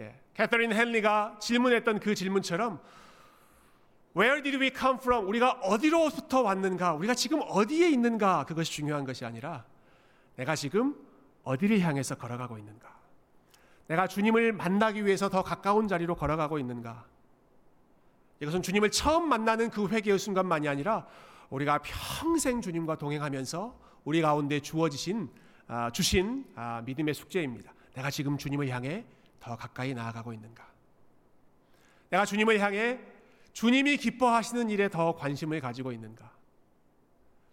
예, 0.00 0.18
캐서린 0.34 0.72
헨리가 0.72 1.38
질문했던 1.40 2.00
그 2.00 2.14
질문처럼 2.14 2.80
Where 4.16 4.42
did 4.42 4.56
we 4.60 4.72
come 4.76 4.98
from? 4.98 5.28
우리가 5.28 5.52
어디로부터 5.62 6.42
왔는가? 6.42 6.94
우리가 6.94 7.14
지금 7.14 7.40
어디에 7.46 7.90
있는가? 7.90 8.44
그것이 8.44 8.72
중요한 8.72 9.04
것이 9.04 9.24
아니라 9.24 9.64
내가 10.36 10.56
지금 10.56 10.96
어디를 11.44 11.80
향해서 11.80 12.16
걸어가고 12.16 12.58
있는가? 12.58 12.98
내가 13.86 14.08
주님을 14.08 14.52
만나기 14.52 15.04
위해서 15.04 15.28
더 15.28 15.42
가까운 15.42 15.86
자리로 15.86 16.16
걸어가고 16.16 16.58
있는가? 16.58 17.04
이것은 18.40 18.62
주님을 18.62 18.90
처음 18.90 19.28
만나는 19.28 19.70
그 19.70 19.86
회개의 19.86 20.18
순간만이 20.18 20.66
아니라 20.66 21.06
우리가 21.50 21.80
평생 21.82 22.60
주님과 22.60 22.96
동행하면서 22.96 23.78
우리 24.04 24.22
가운데 24.22 24.60
주어지신 24.60 25.28
아, 25.68 25.90
주신 25.90 26.46
아, 26.56 26.82
믿음의 26.84 27.14
숙제입니다. 27.14 27.72
내가 27.94 28.10
지금 28.10 28.38
주님을 28.38 28.68
향해 28.70 29.04
더 29.40 29.56
가까이 29.56 29.94
나아가고 29.94 30.32
있는가? 30.32 30.70
내가 32.10 32.24
주님을 32.24 32.60
향해 32.60 33.00
주님이 33.52 33.96
기뻐하시는 33.96 34.70
일에 34.70 34.88
더 34.88 35.14
관심을 35.16 35.60
가지고 35.60 35.92
있는가? 35.92 36.30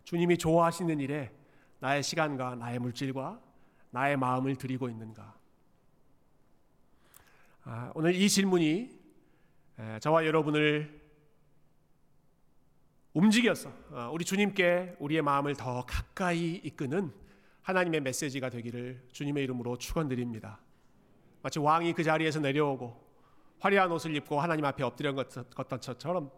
주님이 0.04 0.38
좋아하시는 0.38 1.00
일에 1.00 1.32
나의 1.80 2.04
시간과 2.04 2.56
나의 2.56 2.80
물질과 2.80 3.42
나의 3.92 4.18
마음을 4.18 4.56
드리고 4.56 4.90
있는가? 4.90 5.36
아, 7.64 7.92
오늘 7.96 8.16
이 8.16 8.30
질문이 8.30 8.98
에, 9.80 10.00
저와 10.00 10.26
여러분을 10.26 11.02
움직여서 13.14 13.70
어, 13.90 14.10
우리 14.14 14.24
주님께 14.24 14.96
우리의 15.00 15.22
마음을 15.22 15.56
더 15.56 15.86
가까이 15.86 16.62
이끄는 16.64 17.12
하나님의 17.64 18.02
메시지가 18.02 18.50
되기를 18.50 19.08
주님의 19.12 19.44
이름으로 19.44 19.78
축원드립니다. 19.78 20.60
마치 21.48 21.60
왕이 21.60 21.94
그 21.94 22.04
자리에서 22.04 22.42
내려오고 22.42 22.94
화려한 23.60 23.90
옷을 23.94 24.14
입고 24.18 24.38
하나님 24.38 24.66
앞에 24.66 24.84
엎드려 24.84 25.16
걷던 25.16 25.80
것처럼 25.80 26.30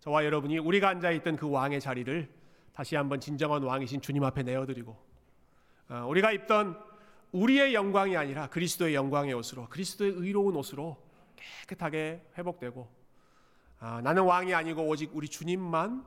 저와 0.00 0.24
여러분이 0.24 0.56
우리가 0.56 0.88
앉아 0.88 1.10
있던 1.10 1.36
그 1.36 1.50
왕의 1.50 1.82
자리를 1.82 2.30
다시 2.72 2.96
한번 2.96 3.20
진정한 3.20 3.62
왕이신 3.62 4.00
주님 4.00 4.24
앞에 4.24 4.42
내어드리고 4.42 4.96
어, 5.90 6.06
우리가 6.08 6.32
입던 6.32 6.80
우리의 7.32 7.74
영광이 7.74 8.16
아니라 8.16 8.48
그리스도의 8.48 8.94
영광의 8.94 9.34
옷으로 9.34 9.68
그리스도의 9.68 10.12
의로운 10.12 10.56
옷으로 10.56 10.96
깨끗하게 11.66 12.22
회복되고 12.38 12.88
아, 13.80 14.00
나는 14.00 14.22
왕이 14.22 14.54
아니고 14.54 14.88
오직 14.88 15.14
우리 15.14 15.28
주님만 15.28 16.06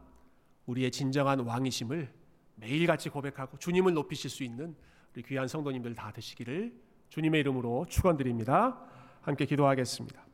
우리의 0.65 0.89
진정한 0.89 1.41
왕이심을 1.41 2.11
매일같이 2.55 3.09
고백하고 3.09 3.59
주님을 3.59 3.93
높이실 3.93 4.31
수 4.31 4.43
있는 4.43 4.75
우리 5.13 5.21
귀한 5.21 5.47
성도님들 5.47 5.93
다 5.93 6.11
되시기를 6.11 6.86
주님의 7.09 7.39
이름으로 7.41 7.85
축원드립니다. 7.89 8.77
함께 9.21 9.45
기도하겠습니다. 9.45 10.26